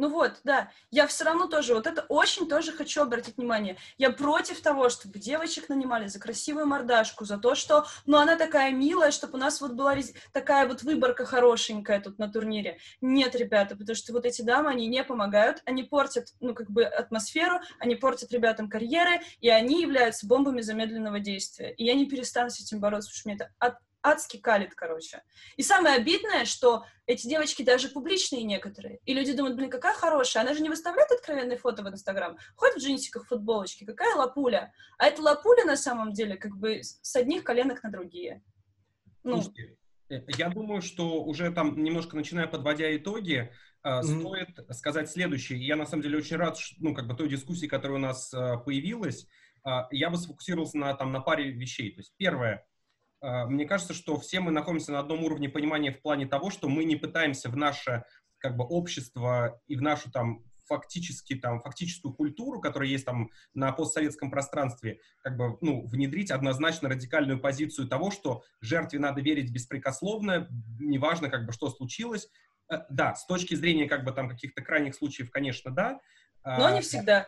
[0.00, 0.70] Ну вот, да.
[0.90, 3.76] Я все равно тоже, вот это очень тоже хочу обратить внимание.
[3.98, 8.72] Я против того, чтобы девочек нанимали за красивую мордашку, за то, что, ну, она такая
[8.72, 9.94] милая, чтобы у нас вот была
[10.32, 12.78] такая вот выборка хорошенькая тут на турнире.
[13.02, 16.82] Нет, ребята, потому что вот эти дамы, они не помогают, они портят, ну, как бы
[16.84, 21.74] атмосферу, они портят ребятам карьеры, и они являются бомбами замедленного действия.
[21.74, 25.22] И я не перестану с этим бороться, потому что мне это адски калит, короче.
[25.56, 29.00] И самое обидное, что эти девочки даже публичные некоторые.
[29.04, 30.42] И люди думают, блин, какая хорошая.
[30.42, 32.38] Она же не выставляет откровенные фото в Инстаграм.
[32.56, 33.84] Ходит в джинсиках, футболочке.
[33.86, 34.72] Какая лапуля.
[34.98, 38.42] А эта лапуля на самом деле как бы с одних коленок на другие.
[39.22, 39.42] Ну.
[39.42, 39.76] Слушайте,
[40.08, 43.52] э, я думаю, что уже там немножко начиная подводя итоги,
[43.84, 44.02] mm-hmm.
[44.02, 45.64] стоит сказать следующее.
[45.64, 48.32] Я на самом деле очень рад, что, ну, как бы той дискуссии, которая у нас
[48.32, 49.26] э, появилась.
[49.90, 51.92] Я бы сфокусировался на, там, на паре вещей.
[51.92, 52.66] То есть первое,
[53.22, 56.84] мне кажется, что все мы находимся на одном уровне понимания в плане того, что мы
[56.84, 58.04] не пытаемся в наше
[58.38, 63.72] как бы общество и в нашу там фактически там фактическую культуру, которая есть там на
[63.72, 70.48] постсоветском пространстве, как бы ну внедрить однозначно радикальную позицию того, что жертве надо верить беспрекословно,
[70.78, 72.28] неважно как бы что случилось.
[72.72, 76.00] Э, да, с точки зрения как бы там каких-то крайних случаев, конечно, да.
[76.44, 77.26] Но не всегда.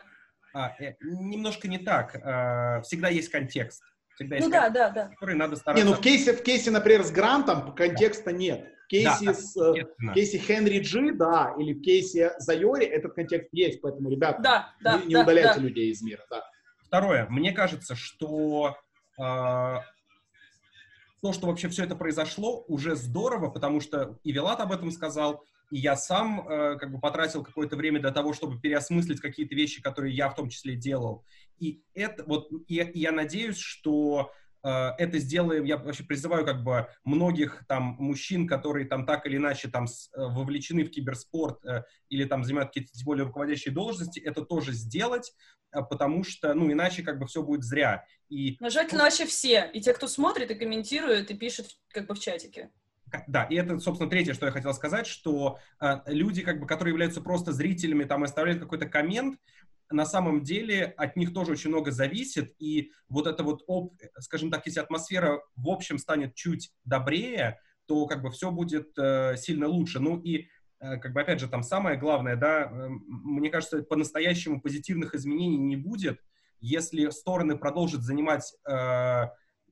[0.53, 2.15] А, э, немножко не так.
[2.23, 3.83] А, всегда есть контекст.
[4.15, 5.07] Всегда есть ну да, да, да.
[5.09, 5.83] Который надо стараться.
[5.83, 8.37] Не, ну в кейсе, в кейсе, например, с Грантом контекста да.
[8.37, 8.69] нет.
[8.85, 13.13] В кейсе, да, с, э, в кейсе Хенри Джи, да, или в кейсе Зайори этот
[13.13, 15.61] контекст есть, поэтому, ребята, да, да, не, не да, удаляйте да.
[15.61, 16.23] людей из мира.
[16.29, 16.43] Да.
[16.85, 17.27] Второе.
[17.29, 18.77] Мне кажется, что
[19.17, 19.21] э,
[21.23, 25.43] то, что вообще все это произошло, уже здорово, потому что и Вилат об этом сказал,
[25.71, 29.81] и я сам э, как бы потратил какое-то время для того, чтобы переосмыслить какие-то вещи,
[29.81, 31.25] которые я в том числе делал.
[31.63, 34.33] И это вот, и, и я надеюсь, что
[34.63, 39.37] э, это сделаем, я вообще призываю как бы многих там мужчин, которые там так или
[39.37, 44.19] иначе там э, вовлечены в киберспорт э, или там занимают какие-то тем более руководящие должности,
[44.19, 45.33] это тоже сделать,
[45.71, 48.05] потому что, ну, иначе как бы все будет зря.
[48.27, 52.15] И, Но желательно вообще все, и те, кто смотрит и комментирует, и пишет как бы
[52.15, 52.71] в чатике.
[53.27, 56.91] Да, и это, собственно, третье, что я хотел сказать, что э, люди, как бы, которые
[56.91, 59.39] являются просто зрителями, там, оставляют какой-то коммент,
[59.93, 63.63] на самом деле от них тоже очень много зависит, и вот эта вот,
[64.19, 69.35] скажем так, если атмосфера в общем станет чуть добрее, то как бы все будет э,
[69.37, 69.99] сильно лучше.
[69.99, 70.47] Ну и
[70.79, 75.57] э, как бы опять же там самое главное, да, э, мне кажется, по-настоящему позитивных изменений
[75.57, 76.19] не будет,
[76.59, 79.27] если стороны продолжат занимать э,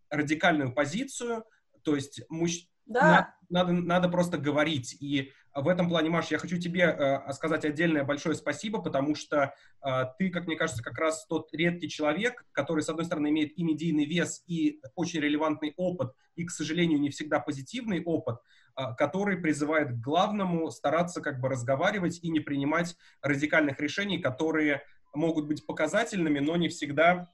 [0.10, 1.46] радикальную позицию,
[1.84, 3.36] то есть мужчина да.
[3.50, 4.98] Надо, надо просто говорить.
[5.00, 9.54] И в этом плане, Маша, я хочу тебе э, сказать отдельное большое спасибо, потому что
[9.86, 13.58] э, ты, как мне кажется, как раз тот редкий человек, который, с одной стороны, имеет
[13.58, 18.38] и медийный вес, и очень релевантный опыт, и, к сожалению, не всегда позитивный опыт,
[18.78, 24.84] э, который призывает к главному стараться как бы разговаривать и не принимать радикальных решений, которые
[25.14, 27.30] могут быть показательными, но не всегда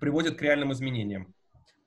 [0.00, 1.34] приводят к реальным изменениям.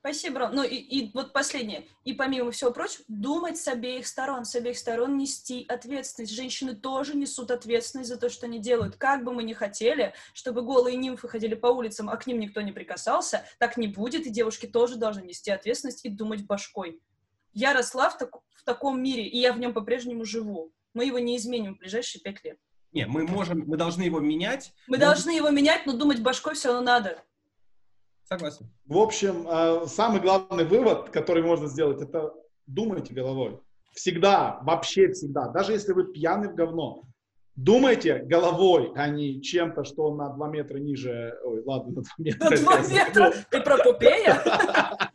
[0.08, 0.52] Спасибо, Ром.
[0.54, 1.86] Ну и, и вот последнее.
[2.06, 6.34] И помимо всего прочего, думать с обеих сторон, с обеих сторон нести ответственность.
[6.34, 8.96] Женщины тоже несут ответственность за то, что они делают.
[8.96, 12.62] Как бы мы ни хотели, чтобы голые нимфы ходили по улицам, а к ним никто
[12.62, 17.02] не прикасался, так не будет, и девушки тоже должны нести ответственность и думать башкой.
[17.52, 20.72] Я росла в, так, в таком мире, и я в нем по-прежнему живу.
[20.94, 22.58] Мы его не изменим в ближайшие пять лет.
[22.94, 24.72] Не, мы можем, мы должны его менять.
[24.88, 25.08] Мы но...
[25.08, 27.22] должны его менять, но думать башкой все равно надо.
[28.28, 28.70] Согласен.
[28.86, 32.34] В общем, э, самый главный вывод, который можно сделать, это
[32.66, 33.60] думайте головой.
[33.94, 35.48] Всегда, вообще всегда.
[35.48, 37.04] Даже если вы пьяный в говно,
[37.56, 41.40] думайте головой, а не чем-то, что на 2 метра ниже...
[41.44, 42.50] Ой, ладно, на 2 метра.
[42.50, 43.34] На 2 метра?
[43.50, 44.44] Ты про Попея?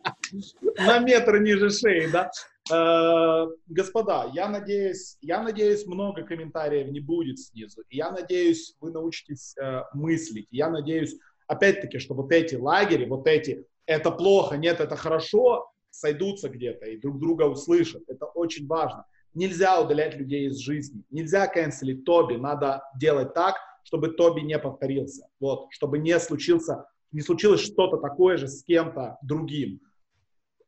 [0.78, 2.30] На метр ниже шеи, да?
[2.72, 7.82] Э, господа, я надеюсь, я надеюсь, много комментариев не будет снизу.
[7.90, 10.48] Я надеюсь, вы научитесь э, мыслить.
[10.51, 11.14] Я надеюсь,
[11.47, 16.98] опять-таки, что вот эти лагеря, вот эти, это плохо, нет, это хорошо, сойдутся где-то и
[16.98, 18.02] друг друга услышат.
[18.09, 19.06] Это очень важно.
[19.35, 21.05] Нельзя удалять людей из жизни.
[21.10, 22.35] Нельзя канцелить Тоби.
[22.35, 25.27] Надо делать так, чтобы Тоби не повторился.
[25.40, 29.81] Вот, чтобы не случился, не случилось что-то такое же с кем-то другим.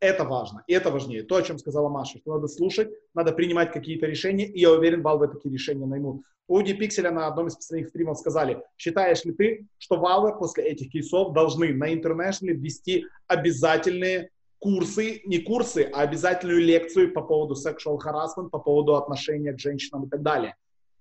[0.00, 1.22] Это важно, и это важнее.
[1.22, 5.00] То, о чем сказала Маша, что надо слушать, надо принимать какие-то решения, и я уверен,
[5.00, 6.22] Valve такие решения наймут.
[6.46, 10.90] Уди Пикселя на одном из последних стримов сказали, считаешь ли ты, что Valve после этих
[10.90, 17.98] кейсов должны на International ввести обязательные курсы, не курсы, а обязательную лекцию по поводу sexual
[17.98, 20.56] harassment, по поводу отношения к женщинам и так далее.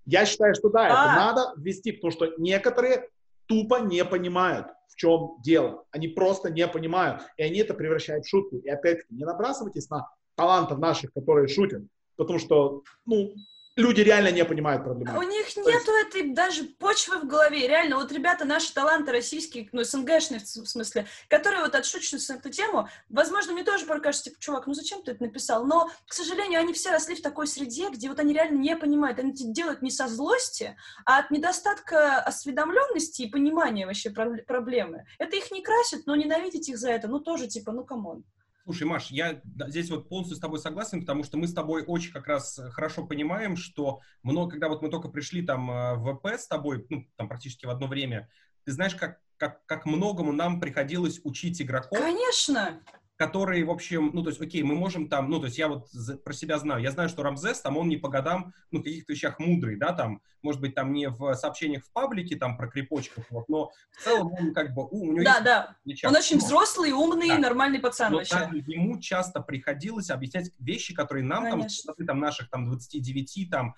[0.06, 0.86] Я считаю, что да, а.
[0.86, 3.08] это надо ввести, потому что некоторые
[3.46, 5.84] тупо не понимают, в чем дело.
[5.90, 8.56] Они просто не понимают, и они это превращают в шутку.
[8.58, 11.82] И опять-таки, не набрасывайтесь на талантов наших, которые шутят,
[12.16, 13.34] потому что, ну,
[13.76, 15.18] люди реально не понимают проблему.
[15.18, 16.08] У них нету есть...
[16.08, 17.66] этой даже почвы в голове.
[17.66, 22.50] Реально, вот ребята, наши таланты российские, ну, СНГшные в смысле, которые вот отшучиваются на эту
[22.50, 25.66] тему, возможно, мне тоже покажется, типа, чувак, ну зачем ты это написал?
[25.66, 29.18] Но, к сожалению, они все росли в такой среде, где вот они реально не понимают.
[29.18, 35.04] Они это делают не со злости, а от недостатка осведомленности и понимания вообще проблемы.
[35.18, 38.24] Это их не красит, но ненавидеть их за это, ну, тоже, типа, ну, come on.
[38.64, 42.12] Слушай, Маш, я здесь вот полностью с тобой согласен, потому что мы с тобой очень
[42.12, 46.28] как раз хорошо понимаем, что много, когда вот мы только пришли там э, в ВП
[46.28, 48.30] с тобой, ну, там практически в одно время,
[48.64, 51.98] ты знаешь, как, как, как многому нам приходилось учить игроков.
[51.98, 52.80] Конечно!
[53.24, 55.88] Которые, в общем, ну, то есть, окей, мы можем там, ну, то есть, я вот
[56.24, 59.38] про себя знаю, я знаю, что Рамзес, там, он не по годам, ну, каких-то вещах
[59.38, 63.48] мудрый, да, там, может быть, там не в сообщениях в паблике, там, про крепочков, вот,
[63.48, 66.10] но в целом он как бы, у, у него Да, да, плечах.
[66.10, 67.38] он очень взрослый, умный, да.
[67.38, 68.36] нормальный пацан но вообще.
[68.66, 71.94] ему часто приходилось объяснять вещи, которые нам, Конечно.
[71.94, 73.74] там, там, наших, там, 29, там,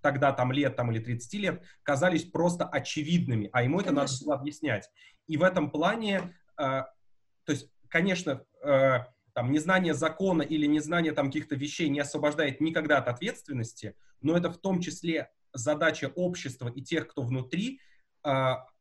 [0.00, 3.90] тогда там лет там или 30 лет казались просто очевидными, а ему Конечно.
[3.90, 4.90] это надо было объяснять.
[5.28, 6.82] И в этом плане, э,
[7.44, 9.04] то есть конечно, э,
[9.38, 14.50] там, незнание закона или незнание там каких-то вещей не освобождает никогда от ответственности, но это
[14.50, 17.80] в том числе задача общества и тех, кто внутри,
[18.24, 18.30] э,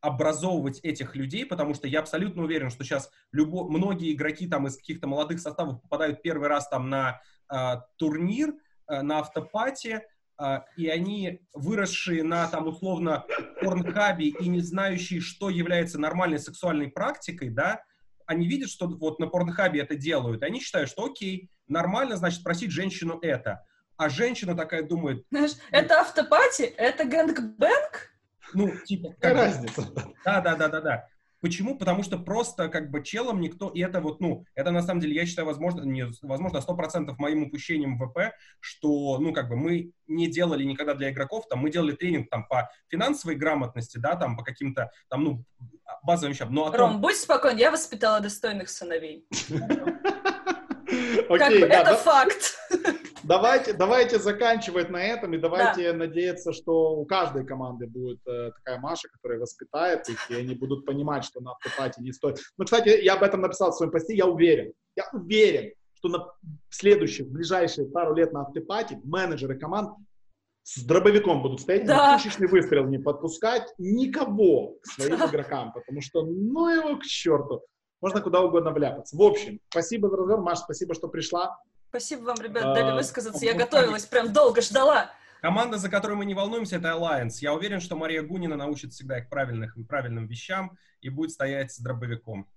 [0.02, 4.78] образовывать этих людей, потому что я абсолютно уверен, что сейчас любо, многие игроки там из
[4.78, 7.22] каких-то молодых составов попадают первый раз там на
[7.54, 8.56] э, турнир,
[8.88, 10.08] э, на автопате,
[10.40, 13.26] Uh, и они, выросшие на, там, условно,
[13.60, 17.82] порнхабе и не знающие, что является нормальной сексуальной практикой, да,
[18.28, 22.44] они видят, что вот на порнхабе это делают, и они считают, что окей, нормально, значит,
[22.44, 23.66] просить женщину это.
[23.96, 25.26] А женщина такая думает...
[25.32, 26.64] Знаешь, это afterparty?
[26.64, 28.12] Это gangbang?
[28.54, 29.14] Ну, типа...
[29.14, 29.82] Какая разница?
[30.24, 31.08] Да, да, да, да, да.
[31.40, 31.78] Почему?
[31.78, 35.16] Потому что просто как бы целом никто, и это вот, ну, это на самом деле,
[35.16, 39.92] я считаю, возможно, не, возможно, 100% моим упущением в ВП, что, ну, как бы мы
[40.08, 44.36] не делали никогда для игроков, там, мы делали тренинг там по финансовой грамотности, да, там,
[44.36, 45.44] по каким-то, там, ну,
[46.04, 46.54] базовым вещам.
[46.54, 46.80] Но том...
[46.80, 49.28] Ром, будь спокоен, я воспитала достойных сыновей.
[51.28, 52.58] Как бы это факт.
[53.28, 55.98] Давайте, давайте заканчивать на этом и давайте да.
[55.98, 60.86] надеяться, что у каждой команды будет э, такая Маша, которая воспитает их, и они будут
[60.86, 62.38] понимать, что на автопате не стоит.
[62.58, 66.26] Ну, кстати, я об этом написал в своем посте, я уверен, я уверен, что на
[66.70, 69.92] следующих, ближайшие пару лет на автопате менеджеры команд
[70.64, 72.14] с дробовиком будут стоять, да.
[72.14, 77.62] пушечный выстрел не подпускать никого к своим игрокам, потому что ну его к черту.
[78.00, 79.18] Можно куда угодно вляпаться.
[79.18, 81.58] В общем, спасибо за разговор, Маш, спасибо, что пришла.
[81.90, 83.44] Спасибо вам, ребят, дали а, высказаться.
[83.46, 85.12] Я готовилась, прям долго ждала.
[85.42, 87.38] Команда, за которую мы не волнуемся, это Alliance.
[87.42, 91.80] Я уверен, что Мария Гунина научит всегда их правильных, правильным вещам и будет стоять с
[91.80, 92.50] дробовиком.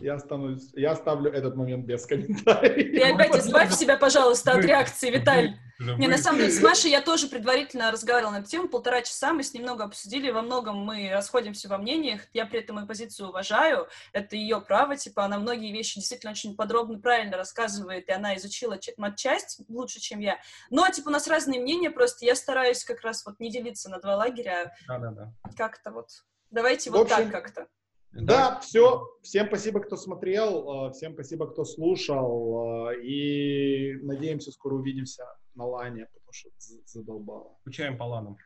[0.00, 2.92] Я, останусь, я оставлю этот момент без комментариев.
[2.92, 5.56] И опять избавь себя, пожалуйста, от реакции, Виталий.
[5.78, 9.32] Не, на самом деле, с Машей я тоже предварительно разговаривала на эту тему, полтора часа
[9.32, 12.86] мы с ней много обсудили, во многом мы расходимся во мнениях, я при этом ее
[12.86, 18.12] позицию уважаю, это ее право, типа, она многие вещи действительно очень подробно, правильно рассказывает, и
[18.12, 20.38] она изучила матчасть лучше, чем я,
[20.70, 24.00] но, типа, у нас разные мнения, просто я стараюсь как раз вот не делиться на
[24.00, 26.08] два лагеря, а как-то вот,
[26.50, 27.68] давайте вот так как-то.
[28.12, 29.06] Да, да, все.
[29.22, 32.88] Всем спасибо, кто смотрел, э, всем спасибо, кто слушал.
[32.90, 35.24] Э, и надеемся, скоро увидимся
[35.54, 36.50] на лане, потому что
[36.86, 37.56] задолбало.
[37.60, 38.36] Скучаем по ланам.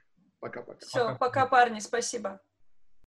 [0.41, 0.81] Пока-пока.
[0.81, 2.41] Все, пока, парни, спасибо.